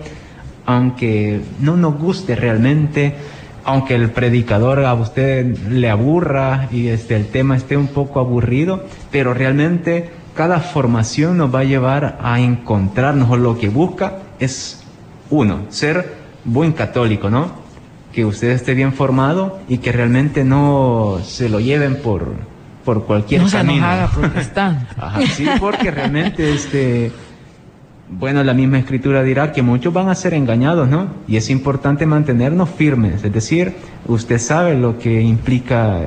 aunque 0.65 1.39
no 1.61 1.77
nos 1.77 1.97
guste 1.97 2.35
realmente, 2.35 3.15
aunque 3.63 3.95
el 3.95 4.11
predicador 4.11 4.83
a 4.83 4.93
usted 4.93 5.57
le 5.69 5.89
aburra 5.89 6.67
y 6.69 6.89
este, 6.89 7.15
el 7.15 7.27
tema 7.27 7.55
esté 7.55 7.77
un 7.77 7.87
poco 7.87 8.19
aburrido, 8.19 8.83
pero 9.09 9.33
realmente 9.33 10.09
cada 10.35 10.59
formación 10.59 11.37
nos 11.37 11.55
va 11.55 11.59
a 11.59 11.63
llevar 11.63 12.19
a 12.21 12.41
encontrarnos, 12.41 13.29
o 13.29 13.37
lo 13.37 13.57
que 13.57 13.69
busca 13.69 14.19
es, 14.39 14.83
uno, 15.29 15.61
ser 15.69 16.13
buen 16.43 16.73
católico, 16.73 17.29
¿no? 17.29 17.51
Que 18.11 18.25
usted 18.25 18.49
esté 18.49 18.73
bien 18.73 18.91
formado 18.91 19.59
y 19.69 19.77
que 19.77 19.93
realmente 19.93 20.43
no 20.43 21.19
se 21.23 21.47
lo 21.47 21.61
lleven 21.61 22.01
por, 22.01 22.33
por 22.83 23.05
cualquier 23.05 23.43
no 23.43 23.49
camino. 23.49 23.81
Se 23.81 23.85
haga 23.85 24.07
protestante. 24.13 24.85
Ajá, 24.97 25.21
sí, 25.27 25.45
porque 25.59 25.91
realmente 25.91 26.53
este 26.53 27.11
bueno, 28.09 28.43
la 28.43 28.53
misma 28.53 28.77
escritura 28.79 29.23
dirá 29.23 29.51
que 29.51 29.61
muchos 29.61 29.91
van 29.93 30.09
a 30.09 30.15
ser 30.15 30.33
engañados, 30.33 30.87
¿no? 30.87 31.07
Y 31.27 31.37
es 31.37 31.49
importante 31.49 32.05
mantenernos 32.05 32.69
firmes, 32.69 33.23
es 33.23 33.33
decir, 33.33 33.73
usted 34.07 34.37
sabe 34.37 34.75
lo 34.75 34.99
que 34.99 35.21
implica 35.21 36.01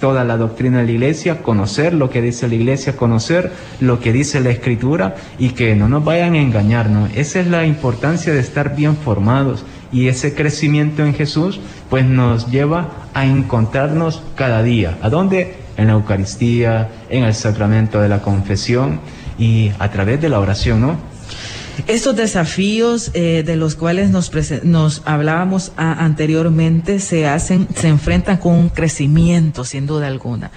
toda 0.00 0.24
la 0.24 0.36
doctrina 0.36 0.78
de 0.78 0.84
la 0.84 0.92
iglesia, 0.92 1.42
conocer 1.42 1.92
lo 1.92 2.10
que 2.10 2.22
dice 2.22 2.46
la 2.46 2.54
iglesia, 2.54 2.96
conocer 2.96 3.52
lo 3.80 3.98
que 3.98 4.12
dice 4.12 4.40
la 4.40 4.50
escritura 4.50 5.16
y 5.38 5.50
que 5.50 5.74
no 5.74 5.88
nos 5.88 6.04
vayan 6.04 6.34
a 6.34 6.40
engañar, 6.40 6.88
¿no? 6.88 7.06
Esa 7.06 7.40
es 7.40 7.48
la 7.48 7.66
importancia 7.66 8.32
de 8.32 8.40
estar 8.40 8.76
bien 8.76 8.96
formados 8.96 9.64
Y 9.90 10.08
ese 10.08 10.34
crecimiento 10.34 11.02
en 11.02 11.14
Jesús 11.14 11.60
pues 11.88 12.04
nos 12.04 12.50
lleva 12.50 12.88
a 13.14 13.24
encontrarnos 13.24 14.22
cada 14.36 14.62
día. 14.62 14.98
¿A 15.02 15.08
dónde? 15.08 15.56
En 15.78 15.86
la 15.86 15.94
Eucaristía, 15.94 16.90
en 17.08 17.24
el 17.24 17.34
sacramento 17.34 18.02
de 18.02 18.10
la 18.10 18.20
confesión 18.20 19.00
y 19.38 19.70
a 19.78 19.90
través 19.90 20.20
de 20.20 20.28
la 20.28 20.40
oración, 20.40 20.82
¿no? 20.82 20.96
Estos 21.86 22.16
desafíos 22.16 23.12
eh, 23.14 23.44
de 23.46 23.56
los 23.56 23.76
cuales 23.76 24.10
nos, 24.10 24.32
nos 24.64 25.02
hablábamos 25.04 25.72
anteriormente 25.76 26.98
se 26.98 27.26
hacen, 27.26 27.68
se 27.74 27.88
enfrentan 27.88 28.38
con 28.38 28.54
un 28.54 28.68
crecimiento, 28.68 29.64
sin 29.64 29.86
duda 29.86 30.08
alguna. 30.08 30.50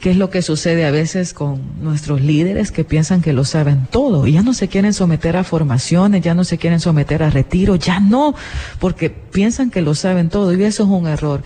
¿Qué 0.00 0.10
es 0.10 0.16
lo 0.16 0.30
que 0.30 0.42
sucede 0.42 0.84
a 0.84 0.90
veces 0.90 1.32
con 1.32 1.62
nuestros 1.80 2.20
líderes 2.20 2.72
que 2.72 2.82
piensan 2.82 3.22
que 3.22 3.32
lo 3.32 3.44
saben 3.44 3.86
todo 3.88 4.26
ya 4.26 4.42
no 4.42 4.52
se 4.52 4.66
quieren 4.66 4.92
someter 4.92 5.36
a 5.36 5.44
formaciones, 5.44 6.22
ya 6.22 6.34
no 6.34 6.42
se 6.42 6.58
quieren 6.58 6.80
someter 6.80 7.22
a 7.22 7.30
retiro, 7.30 7.76
ya 7.76 8.00
no, 8.00 8.34
porque 8.80 9.10
piensan 9.10 9.70
que 9.70 9.80
lo 9.80 9.94
saben 9.94 10.28
todo 10.28 10.52
y 10.52 10.64
eso 10.64 10.82
es 10.82 10.88
un 10.88 11.06
error 11.06 11.42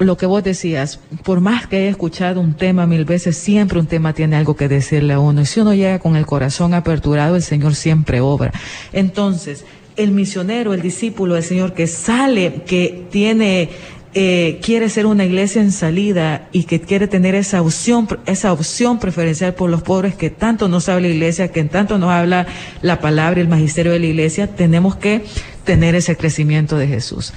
lo 0.00 0.16
que 0.16 0.26
vos 0.26 0.42
decías, 0.42 0.98
por 1.24 1.40
más 1.40 1.66
que 1.66 1.76
haya 1.76 1.90
escuchado 1.90 2.40
un 2.40 2.54
tema 2.54 2.86
mil 2.86 3.04
veces, 3.04 3.36
siempre 3.36 3.78
un 3.78 3.86
tema 3.86 4.14
tiene 4.14 4.36
algo 4.36 4.56
que 4.56 4.66
decirle 4.66 5.12
a 5.12 5.20
uno. 5.20 5.42
Y 5.42 5.46
si 5.46 5.60
uno 5.60 5.74
llega 5.74 5.98
con 5.98 6.16
el 6.16 6.24
corazón 6.24 6.72
aperturado, 6.72 7.36
el 7.36 7.42
Señor 7.42 7.74
siempre 7.74 8.20
obra. 8.20 8.52
Entonces, 8.94 9.64
el 9.96 10.12
misionero, 10.12 10.72
el 10.72 10.80
discípulo 10.80 11.34
del 11.34 11.42
Señor 11.42 11.74
que 11.74 11.86
sale, 11.86 12.62
que 12.66 13.06
tiene, 13.10 13.68
eh, 14.14 14.58
quiere 14.62 14.88
ser 14.88 15.04
una 15.04 15.26
iglesia 15.26 15.60
en 15.60 15.70
salida 15.70 16.48
y 16.50 16.64
que 16.64 16.80
quiere 16.80 17.06
tener 17.06 17.34
esa 17.34 17.60
opción, 17.60 18.08
esa 18.24 18.54
opción 18.54 18.98
preferencial 19.00 19.52
por 19.52 19.68
los 19.68 19.82
pobres 19.82 20.14
que 20.14 20.30
tanto 20.30 20.68
nos 20.68 20.88
habla 20.88 21.08
la 21.08 21.14
iglesia, 21.14 21.52
que 21.52 21.60
en 21.60 21.68
tanto 21.68 21.98
nos 21.98 22.10
habla 22.10 22.46
la 22.80 23.00
palabra 23.00 23.38
y 23.38 23.42
el 23.42 23.48
magisterio 23.48 23.92
de 23.92 23.98
la 23.98 24.06
iglesia, 24.06 24.46
tenemos 24.46 24.96
que 24.96 25.24
tener 25.64 25.94
ese 25.94 26.16
crecimiento 26.16 26.78
de 26.78 26.86
Jesús. 26.86 27.34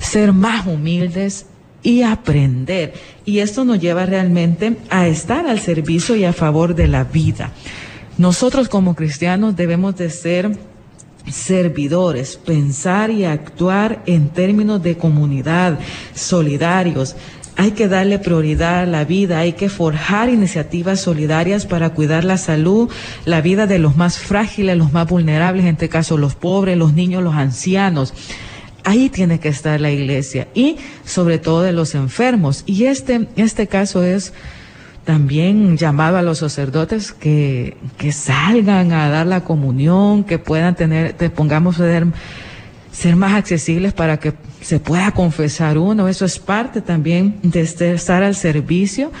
Ser 0.00 0.32
más 0.32 0.66
humildes, 0.66 1.44
y 1.82 2.02
aprender. 2.02 2.94
Y 3.24 3.38
esto 3.38 3.64
nos 3.64 3.80
lleva 3.80 4.06
realmente 4.06 4.76
a 4.90 5.06
estar 5.06 5.46
al 5.46 5.60
servicio 5.60 6.16
y 6.16 6.24
a 6.24 6.32
favor 6.32 6.74
de 6.74 6.88
la 6.88 7.04
vida. 7.04 7.52
Nosotros 8.16 8.68
como 8.68 8.94
cristianos 8.94 9.56
debemos 9.56 9.96
de 9.96 10.10
ser 10.10 10.58
servidores, 11.30 12.36
pensar 12.36 13.10
y 13.10 13.24
actuar 13.24 14.02
en 14.06 14.30
términos 14.30 14.82
de 14.82 14.96
comunidad, 14.96 15.78
solidarios. 16.14 17.16
Hay 17.56 17.72
que 17.72 17.88
darle 17.88 18.18
prioridad 18.18 18.80
a 18.80 18.86
la 18.86 19.04
vida, 19.04 19.40
hay 19.40 19.52
que 19.52 19.68
forjar 19.68 20.28
iniciativas 20.28 21.00
solidarias 21.00 21.66
para 21.66 21.90
cuidar 21.90 22.24
la 22.24 22.38
salud, 22.38 22.88
la 23.24 23.40
vida 23.40 23.66
de 23.66 23.78
los 23.78 23.96
más 23.96 24.18
frágiles, 24.18 24.76
los 24.76 24.92
más 24.92 25.08
vulnerables, 25.08 25.64
en 25.64 25.72
este 25.72 25.88
caso 25.88 26.16
los 26.16 26.34
pobres, 26.34 26.78
los 26.78 26.94
niños, 26.94 27.22
los 27.22 27.34
ancianos. 27.34 28.14
Ahí 28.88 29.10
tiene 29.10 29.38
que 29.38 29.50
estar 29.50 29.78
la 29.82 29.90
iglesia 29.90 30.48
y 30.54 30.78
sobre 31.04 31.38
todo 31.38 31.60
de 31.60 31.72
los 31.72 31.94
enfermos. 31.94 32.62
Y 32.64 32.84
este, 32.86 33.28
este 33.36 33.66
caso 33.66 34.02
es 34.02 34.32
también 35.04 35.76
llamado 35.76 36.16
a 36.16 36.22
los 36.22 36.38
sacerdotes 36.38 37.12
que, 37.12 37.76
que 37.98 38.12
salgan 38.12 38.92
a 38.92 39.10
dar 39.10 39.26
la 39.26 39.44
comunión, 39.44 40.24
que 40.24 40.38
puedan 40.38 40.74
tener, 40.74 41.12
te 41.12 41.28
pongamos 41.28 41.76
ser, 41.76 42.06
ser 42.90 43.14
más 43.14 43.34
accesibles 43.34 43.92
para 43.92 44.18
que 44.18 44.32
se 44.62 44.80
pueda 44.80 45.10
confesar 45.10 45.76
uno. 45.76 46.08
Eso 46.08 46.24
es 46.24 46.38
parte 46.38 46.80
también 46.80 47.40
de 47.42 47.60
este, 47.60 47.92
estar 47.92 48.22
al 48.22 48.36
servicio, 48.36 49.12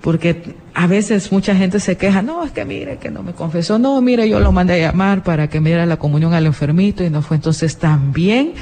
porque 0.00 0.54
a 0.72 0.86
veces 0.86 1.30
mucha 1.30 1.54
gente 1.54 1.78
se 1.78 1.98
queja, 1.98 2.22
no, 2.22 2.42
es 2.42 2.52
que 2.52 2.64
mire, 2.64 2.96
que 2.96 3.10
no 3.10 3.22
me 3.22 3.34
confesó, 3.34 3.78
no, 3.78 4.00
mire, 4.00 4.30
yo 4.30 4.40
lo 4.40 4.50
mandé 4.50 4.82
a 4.82 4.90
llamar 4.90 5.22
para 5.22 5.50
que 5.50 5.60
me 5.60 5.68
diera 5.68 5.84
la 5.84 5.98
comunión 5.98 6.32
al 6.32 6.46
enfermito 6.46 7.04
y 7.04 7.10
no 7.10 7.20
fue. 7.20 7.36
Entonces 7.36 7.76
también 7.76 8.54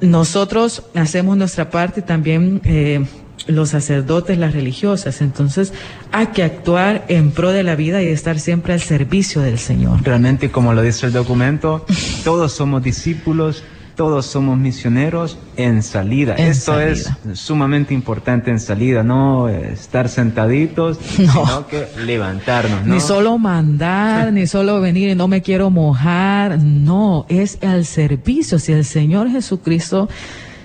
nosotros 0.00 0.82
hacemos 0.94 1.36
nuestra 1.36 1.70
parte 1.70 2.02
también 2.02 2.60
eh, 2.64 3.06
los 3.46 3.70
sacerdotes, 3.70 4.38
las 4.38 4.54
religiosas. 4.54 5.20
Entonces 5.20 5.72
hay 6.12 6.28
que 6.28 6.42
actuar 6.42 7.04
en 7.08 7.30
pro 7.30 7.52
de 7.52 7.62
la 7.62 7.76
vida 7.76 8.02
y 8.02 8.08
estar 8.08 8.38
siempre 8.38 8.72
al 8.72 8.80
servicio 8.80 9.40
del 9.42 9.58
Señor. 9.58 10.02
Realmente, 10.02 10.50
como 10.50 10.74
lo 10.74 10.82
dice 10.82 11.06
el 11.06 11.12
documento, 11.12 11.84
todos 12.24 12.52
somos 12.52 12.82
discípulos 12.82 13.62
todos 13.96 14.26
somos 14.26 14.58
misioneros 14.58 15.38
en 15.56 15.82
salida. 15.82 16.34
Esto 16.34 16.78
es 16.78 17.10
sumamente 17.32 17.94
importante 17.94 18.50
en 18.50 18.60
salida, 18.60 19.02
no 19.02 19.48
estar 19.48 20.08
sentaditos, 20.08 20.98
sino 21.16 21.66
que 21.66 21.88
levantarnos. 22.04 22.86
Ni 22.86 23.00
solo 23.00 23.38
mandar, 23.38 24.32
ni 24.34 24.46
solo 24.46 24.80
venir 24.80 25.08
y 25.08 25.14
no 25.14 25.26
me 25.26 25.42
quiero 25.42 25.70
mojar, 25.70 26.58
no, 26.62 27.24
es 27.28 27.58
al 27.62 27.86
servicio. 27.86 28.58
Si 28.58 28.72
el 28.72 28.84
Señor 28.84 29.30
Jesucristo 29.30 30.08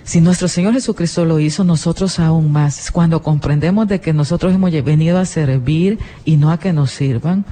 si 0.03 0.19
nuestro 0.19 0.47
Señor 0.47 0.73
Jesucristo 0.73 1.25
lo 1.25 1.39
hizo, 1.39 1.63
nosotros 1.63 2.19
aún 2.19 2.51
más. 2.51 2.91
Cuando 2.91 3.21
comprendemos 3.21 3.87
de 3.87 4.01
que 4.01 4.13
nosotros 4.13 4.53
hemos 4.53 4.71
venido 4.83 5.19
a 5.19 5.25
servir 5.25 5.99
y 6.25 6.37
no 6.37 6.51
a 6.51 6.59
que 6.59 6.73
nos 6.73 6.91
sirvan, 6.91 7.45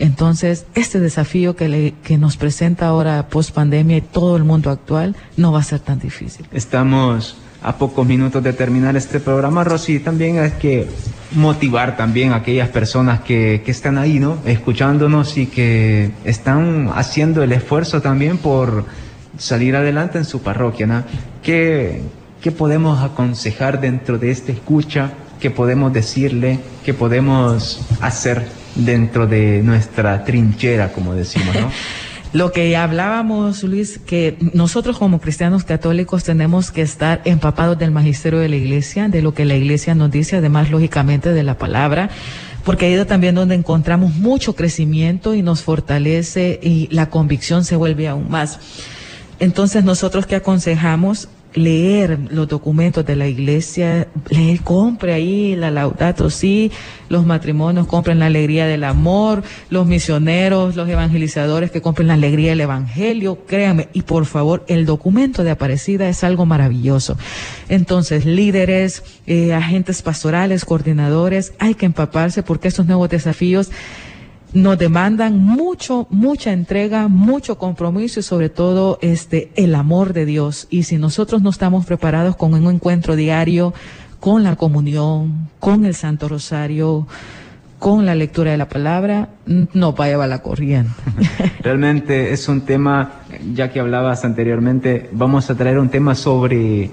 entonces, 0.00 0.64
este 0.74 0.98
desafío 0.98 1.54
que, 1.54 1.68
le, 1.68 1.94
que 2.02 2.16
nos 2.16 2.38
presenta 2.38 2.86
ahora 2.86 3.28
post 3.28 3.52
pandemia 3.54 3.98
y 3.98 4.00
todo 4.00 4.36
el 4.38 4.44
mundo 4.44 4.70
actual 4.70 5.14
no 5.36 5.52
va 5.52 5.60
a 5.60 5.62
ser 5.62 5.80
tan 5.80 5.98
difícil. 5.98 6.46
Estamos 6.52 7.36
a 7.62 7.76
pocos 7.76 8.06
minutos 8.06 8.42
de 8.42 8.54
terminar 8.54 8.96
este 8.96 9.20
programa, 9.20 9.62
Rosy. 9.62 9.98
También 9.98 10.38
hay 10.38 10.52
que 10.52 10.88
motivar 11.32 11.98
también 11.98 12.32
a 12.32 12.36
aquellas 12.36 12.70
personas 12.70 13.20
que, 13.20 13.60
que 13.62 13.70
están 13.70 13.98
ahí, 13.98 14.18
¿no? 14.18 14.38
Escuchándonos 14.46 15.36
y 15.36 15.46
que 15.46 16.12
están 16.24 16.90
haciendo 16.94 17.42
el 17.42 17.52
esfuerzo 17.52 18.00
también 18.00 18.38
por 18.38 18.86
salir 19.36 19.76
adelante 19.76 20.16
en 20.16 20.24
su 20.24 20.40
parroquia, 20.40 20.86
¿no? 20.86 21.04
¿Qué, 21.42 22.00
qué 22.40 22.50
podemos 22.50 23.02
aconsejar 23.02 23.82
dentro 23.82 24.16
de 24.16 24.30
esta 24.30 24.50
escucha? 24.50 25.12
¿Qué 25.40 25.50
podemos 25.50 25.92
decirle? 25.92 26.58
¿Qué 26.84 26.94
podemos 26.94 27.80
hacer 28.00 28.46
dentro 28.74 29.26
de 29.26 29.62
nuestra 29.62 30.24
trinchera, 30.24 30.92
como 30.92 31.14
decimos, 31.14 31.54
¿no? 31.54 31.70
Lo 32.32 32.52
que 32.52 32.76
hablábamos, 32.76 33.64
Luis, 33.64 33.98
que 33.98 34.36
nosotros 34.54 34.98
como 34.98 35.20
cristianos 35.20 35.64
católicos 35.64 36.22
tenemos 36.22 36.70
que 36.70 36.82
estar 36.82 37.22
empapados 37.24 37.76
del 37.76 37.90
magisterio 37.90 38.38
de 38.38 38.48
la 38.48 38.54
iglesia, 38.54 39.08
de 39.08 39.20
lo 39.20 39.34
que 39.34 39.44
la 39.44 39.56
iglesia 39.56 39.96
nos 39.96 40.12
dice, 40.12 40.36
además, 40.36 40.70
lógicamente, 40.70 41.32
de 41.32 41.42
la 41.42 41.58
palabra, 41.58 42.08
porque 42.64 42.86
ahí 42.86 42.92
es 42.92 43.04
también 43.08 43.34
donde 43.34 43.56
encontramos 43.56 44.14
mucho 44.14 44.54
crecimiento 44.54 45.34
y 45.34 45.42
nos 45.42 45.62
fortalece 45.62 46.60
y 46.62 46.86
la 46.92 47.10
convicción 47.10 47.64
se 47.64 47.74
vuelve 47.74 48.06
aún 48.06 48.30
más. 48.30 48.60
Entonces, 49.40 49.82
nosotros 49.82 50.24
que 50.26 50.36
aconsejamos 50.36 51.28
leer 51.54 52.18
los 52.30 52.48
documentos 52.48 53.04
de 53.04 53.16
la 53.16 53.26
iglesia, 53.26 54.08
leer, 54.28 54.60
compre 54.60 55.12
ahí 55.12 55.56
la 55.56 55.70
Laudato 55.70 56.30
Si, 56.30 56.70
los 57.08 57.26
matrimonios 57.26 57.86
compren 57.86 58.18
la 58.18 58.26
alegría 58.26 58.66
del 58.66 58.84
amor, 58.84 59.42
los 59.68 59.86
misioneros, 59.86 60.76
los 60.76 60.88
evangelizadores 60.88 61.70
que 61.70 61.82
compren 61.82 62.08
la 62.08 62.14
alegría 62.14 62.50
del 62.50 62.60
evangelio, 62.60 63.44
créanme, 63.46 63.88
y 63.92 64.02
por 64.02 64.26
favor, 64.26 64.64
el 64.68 64.86
documento 64.86 65.42
de 65.42 65.50
Aparecida 65.50 66.08
es 66.08 66.22
algo 66.22 66.46
maravilloso. 66.46 67.16
Entonces, 67.68 68.24
líderes, 68.24 69.02
eh, 69.26 69.52
agentes 69.52 70.02
pastorales, 70.02 70.64
coordinadores, 70.64 71.52
hay 71.58 71.74
que 71.74 71.86
empaparse 71.86 72.42
porque 72.42 72.68
estos 72.68 72.86
nuevos 72.86 73.08
desafíos 73.08 73.70
nos 74.52 74.78
demandan 74.78 75.38
mucho, 75.38 76.06
mucha 76.10 76.52
entrega, 76.52 77.08
mucho 77.08 77.58
compromiso 77.58 78.20
y 78.20 78.22
sobre 78.22 78.48
todo 78.48 78.98
este, 79.02 79.50
el 79.56 79.74
amor 79.74 80.12
de 80.12 80.26
Dios. 80.26 80.66
Y 80.70 80.84
si 80.84 80.96
nosotros 80.98 81.42
no 81.42 81.50
estamos 81.50 81.86
preparados 81.86 82.36
con 82.36 82.54
un 82.54 82.72
encuentro 82.74 83.16
diario, 83.16 83.74
con 84.18 84.42
la 84.42 84.56
comunión, 84.56 85.48
con 85.58 85.84
el 85.84 85.94
Santo 85.94 86.28
Rosario, 86.28 87.06
con 87.78 88.04
la 88.04 88.14
lectura 88.14 88.50
de 88.50 88.58
la 88.58 88.68
palabra, 88.68 89.30
no 89.46 89.94
va 89.94 90.04
a 90.04 90.08
llevar 90.08 90.28
la 90.28 90.42
corriente. 90.42 90.92
Realmente 91.62 92.32
es 92.32 92.46
un 92.48 92.60
tema, 92.62 93.22
ya 93.54 93.70
que 93.70 93.80
hablabas 93.80 94.24
anteriormente, 94.24 95.08
vamos 95.12 95.48
a 95.48 95.54
traer 95.56 95.78
un 95.78 95.88
tema 95.88 96.14
sobre 96.14 96.90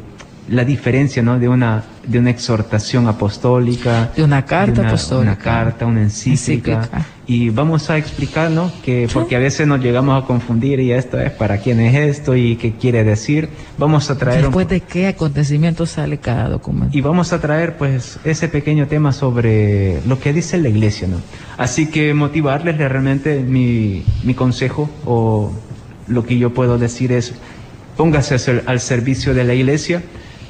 la 0.49 0.63
diferencia 0.63 1.21
¿no? 1.21 1.37
de, 1.39 1.49
una, 1.49 1.83
de 2.05 2.19
una 2.19 2.29
exhortación 2.29 3.07
apostólica, 3.07 4.11
de 4.15 4.23
una 4.23 4.45
carta 4.45 4.87
apostólica, 4.87 5.31
una 5.31 5.37
carta, 5.37 5.85
una 5.85 6.01
encíclica, 6.03 6.87
Y 7.29 7.49
vamos 7.49 7.89
a 7.89 7.97
explicar, 7.97 8.49
¿no? 8.49 8.71
Que, 8.83 9.09
porque 9.13 9.35
a 9.35 9.39
veces 9.39 9.67
nos 9.67 9.81
llegamos 9.81 10.23
a 10.23 10.25
confundir 10.25 10.79
y 10.79 10.93
esto 10.93 11.19
es 11.19 11.29
para 11.31 11.57
quién 11.57 11.81
es 11.81 11.95
esto 11.95 12.37
y 12.37 12.55
qué 12.55 12.71
quiere 12.71 13.03
decir. 13.03 13.49
Vamos 13.77 14.09
a 14.09 14.17
traer. 14.17 14.43
Después 14.43 14.69
de 14.69 14.79
qué 14.79 15.07
acontecimiento 15.07 15.85
sale 15.85 16.19
cada 16.19 16.47
documento. 16.47 16.97
Y 16.97 17.01
vamos 17.01 17.33
a 17.33 17.41
traer, 17.41 17.75
pues, 17.75 18.17
ese 18.23 18.47
pequeño 18.47 18.87
tema 18.87 19.11
sobre 19.11 19.99
lo 20.07 20.19
que 20.19 20.31
dice 20.31 20.57
la 20.57 20.69
iglesia, 20.69 21.09
¿no? 21.09 21.17
Así 21.57 21.87
que 21.87 22.13
motivarles 22.13 22.77
realmente 22.77 23.41
mi, 23.41 24.05
mi 24.23 24.33
consejo 24.33 24.89
o 25.05 25.51
lo 26.07 26.25
que 26.25 26.37
yo 26.37 26.53
puedo 26.53 26.77
decir 26.77 27.11
es 27.11 27.33
póngase 27.97 28.61
al 28.65 28.79
servicio 28.79 29.33
de 29.33 29.43
la 29.43 29.53
iglesia 29.53 30.01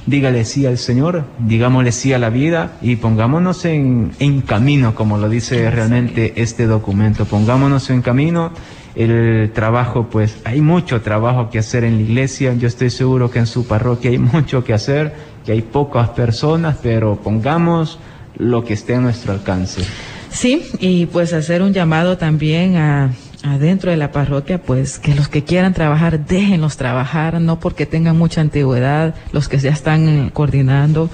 dígale 0.08 0.46
sí 0.46 0.66
al 0.66 0.80
Señor, 0.80 1.26
digámosle 1.38 1.92
sí 1.92 2.14
a 2.14 2.18
la 2.18 2.30
vida 2.30 2.78
y 2.82 2.96
pongámonos 2.96 3.66
en, 3.66 4.12
en 4.20 4.42
camino, 4.42 4.96
como 4.96 5.18
lo 5.18 5.30
dice 5.30 5.70
realmente 5.70 6.34
este 6.38 6.66
documento, 6.66 7.26
pongámonos 7.26 7.90
en 7.92 8.02
camino 8.02 8.52
el 8.96 9.52
trabajo, 9.54 10.08
pues 10.10 10.38
hay 10.44 10.60
mucho 10.60 11.02
trabajo 11.02 11.52
que 11.52 11.60
hacer 11.60 11.84
en 11.84 11.98
la 11.98 12.02
iglesia. 12.02 12.56
Yo 12.56 12.68
estoy 12.68 12.90
seguro 12.90 13.30
que 13.30 13.38
en 13.38 13.46
su 13.46 13.68
parroquia 13.68 14.10
hay 14.10 14.18
mucho 14.18 14.64
que 14.64 14.74
hacer, 14.74 15.14
que 15.46 15.52
hay 15.52 15.62
pocas 15.62 16.10
personas, 16.10 16.78
pero 16.82 17.18
pongamos 17.18 18.00
lo 18.38 18.64
que 18.64 18.74
esté 18.74 18.96
a 18.96 19.00
nuestro 19.00 19.34
alcance. 19.34 19.84
Sí, 20.30 20.64
y 20.80 21.06
pues 21.06 21.34
hacer 21.34 21.62
un 21.62 21.74
llamado 21.74 22.18
también 22.18 22.76
a 22.76 23.12
adentro 23.48 23.92
de 23.92 23.98
la 23.98 24.12
parroquia, 24.12 24.62
pues 24.62 25.00
que 25.00 25.16
los 25.16 25.28
que 25.28 25.44
quieran 25.44 25.74
trabajar, 25.74 26.26
déjenlos 26.26 26.78
trabajar, 26.78 27.40
no 27.42 27.60
porque 27.60 27.86
tengan 27.86 28.18
mucha 28.18 28.42
antigüedad, 28.42 29.16
los 29.32 29.48
que 29.48 29.58
ya 29.58 29.72
están 29.72 30.30
coordinando, 30.30 31.10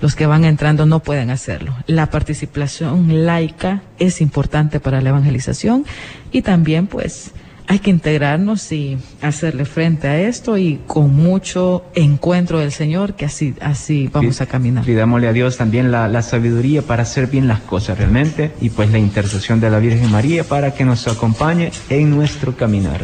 los 0.00 0.14
que 0.16 0.26
van 0.26 0.44
entrando 0.44 0.86
no 0.86 1.00
pueden 1.00 1.30
hacerlo. 1.30 1.74
La 1.86 2.10
participación 2.10 3.24
laica 3.24 3.82
es 3.98 4.20
importante 4.20 4.80
para 4.80 5.00
la 5.00 5.10
evangelización 5.10 5.84
y 6.32 6.42
también 6.42 6.86
pues 6.86 7.32
hay 7.66 7.78
que 7.78 7.90
integrarnos 7.90 8.70
y 8.72 8.98
hacerle 9.22 9.64
frente 9.64 10.06
a 10.08 10.20
esto 10.20 10.58
y 10.58 10.80
con 10.86 11.14
mucho 11.14 11.84
encuentro 11.94 12.58
del 12.58 12.72
Señor, 12.72 13.14
que 13.14 13.24
así, 13.24 13.54
así 13.60 14.08
vamos 14.12 14.40
a 14.40 14.46
caminar. 14.46 14.84
Pidámosle 14.84 15.28
a 15.28 15.32
Dios 15.32 15.56
también 15.56 15.90
la, 15.90 16.08
la, 16.08 16.22
sabiduría 16.22 16.82
para 16.82 17.02
hacer 17.02 17.26
bien 17.26 17.48
las 17.48 17.60
cosas 17.60 17.98
realmente 17.98 18.52
y 18.60 18.70
pues 18.70 18.90
la 18.90 18.98
intercesión 18.98 19.60
de 19.60 19.70
la 19.70 19.78
Virgen 19.78 20.10
María 20.10 20.44
para 20.44 20.74
que 20.74 20.84
nos 20.84 21.06
acompañe 21.08 21.72
en 21.88 22.10
nuestro 22.10 22.56
caminar. 22.56 23.00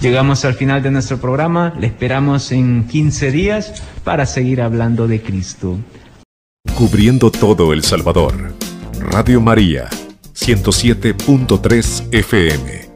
Llegamos 0.00 0.44
al 0.44 0.54
final 0.54 0.82
de 0.82 0.90
nuestro 0.90 1.18
programa, 1.18 1.72
le 1.78 1.86
esperamos 1.86 2.52
en 2.52 2.86
15 2.86 3.30
días 3.30 3.82
para 4.02 4.26
seguir 4.26 4.60
hablando 4.60 5.08
de 5.08 5.22
Cristo. 5.22 5.78
Cubriendo 6.76 7.30
todo 7.30 7.72
El 7.72 7.84
Salvador. 7.84 8.54
Radio 8.98 9.40
María, 9.40 9.88
107.3 10.34 12.08
FM. 12.10 12.93